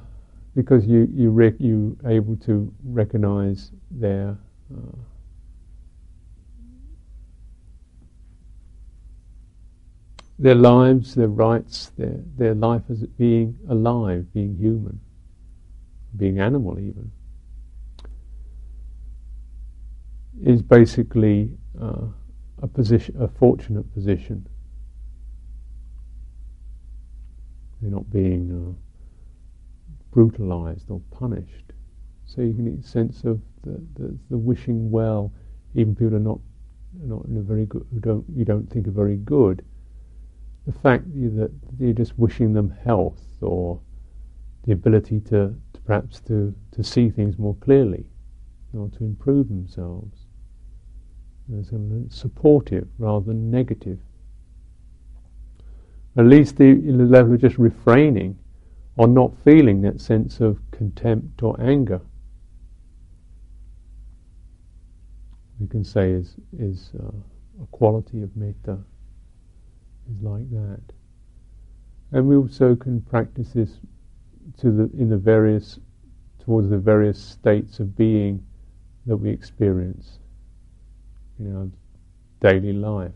because 0.56 0.88
you 0.88 1.10
you 1.14 1.30
rec- 1.30 1.60
you 1.60 1.98
able 2.06 2.38
to 2.38 2.74
recognize 2.86 3.72
their 3.92 4.38
uh, 4.74 4.98
their 10.40 10.56
lives, 10.56 11.16
their 11.16 11.28
rights, 11.28 11.92
their 11.98 12.18
their 12.38 12.56
life 12.56 12.84
as 12.90 13.04
being 13.18 13.58
alive, 13.70 14.26
being 14.34 14.56
human, 14.56 15.00
being 16.16 16.40
animal 16.40 16.80
even, 16.80 17.12
is 20.42 20.62
basically 20.62 21.52
uh, 21.82 22.06
a 22.62 22.68
position, 22.68 23.22
a 23.22 23.28
fortunate 23.28 23.94
position 23.94 24.48
They're 27.82 27.92
not 27.92 28.10
being 28.12 28.52
uh, 28.52 28.74
brutalized 30.12 30.90
or 30.90 31.02
punished. 31.12 31.74
So 32.26 32.42
you 32.42 32.54
can 32.54 32.66
get 32.66 32.84
a 32.84 32.88
sense 32.88 33.24
of 33.24 33.42
the, 33.64 33.82
the, 33.96 34.18
the 34.30 34.38
wishing 34.38 34.92
well, 34.92 35.32
even 35.76 35.96
people 35.96 36.16
are 36.16 36.20
not 36.20 36.40
not 37.04 37.26
in 37.26 37.38
a 37.38 37.42
very 37.42 37.66
good 37.66 37.86
who 37.94 38.00
don't 38.00 38.26
you 38.36 38.46
don't 38.46 38.68
think 38.72 38.88
are 38.88 38.92
very 38.92 39.18
good. 39.18 39.64
the 40.66 40.74
fact 40.74 41.06
that 41.14 41.52
you're 41.80 41.94
just 41.94 42.18
wishing 42.20 42.54
them 42.54 42.70
health 42.84 43.22
or 43.42 43.80
the 44.66 44.74
ability 44.74 45.22
to, 45.22 45.56
to 45.74 45.82
perhaps 45.86 46.20
to, 46.20 46.54
to 46.72 46.84
see 46.84 47.10
things 47.10 47.38
more 47.40 47.56
clearly 47.62 48.06
or 48.78 48.90
to 48.90 49.06
improve 49.06 49.48
themselves. 49.48 50.26
It's 51.54 51.72
a 51.72 51.80
supportive 52.10 52.88
rather 53.00 53.26
than 53.28 53.50
negative. 53.50 54.00
At 56.18 56.26
least 56.26 56.58
the, 56.58 56.74
the 56.74 57.06
level 57.06 57.36
of 57.36 57.42
just 57.42 57.60
refraining 57.60 58.38
or 58.98 59.08
not 59.08 59.32
feeling 59.46 59.82
that 59.82 60.02
sense 60.02 60.40
of 60.40 60.60
contempt 60.72 61.44
or 61.44 61.56
anger. 61.62 62.02
We 65.60 65.68
can 65.68 65.84
say 65.84 66.12
is 66.12 66.36
is 66.58 66.92
uh, 67.00 67.12
a 67.62 67.66
quality 67.72 68.22
of 68.24 68.36
metta 68.36 68.80
is 70.12 70.22
like 70.22 70.50
that, 70.52 70.82
and 72.12 72.28
we 72.28 72.36
also 72.36 72.76
can 72.76 73.02
practice 73.02 73.52
this 73.54 73.80
to 74.60 74.72
the 74.72 74.90
in 75.00 75.10
the 75.10 75.18
various 75.18 75.80
towards 76.40 76.70
the 76.70 76.78
various 76.78 77.20
states 77.20 77.80
of 77.80 77.96
being 77.96 78.44
that 79.06 79.18
we 79.18 79.30
experience 79.30 80.20
in 81.40 81.56
our 81.56 81.68
daily 82.40 82.74
life. 82.74 83.12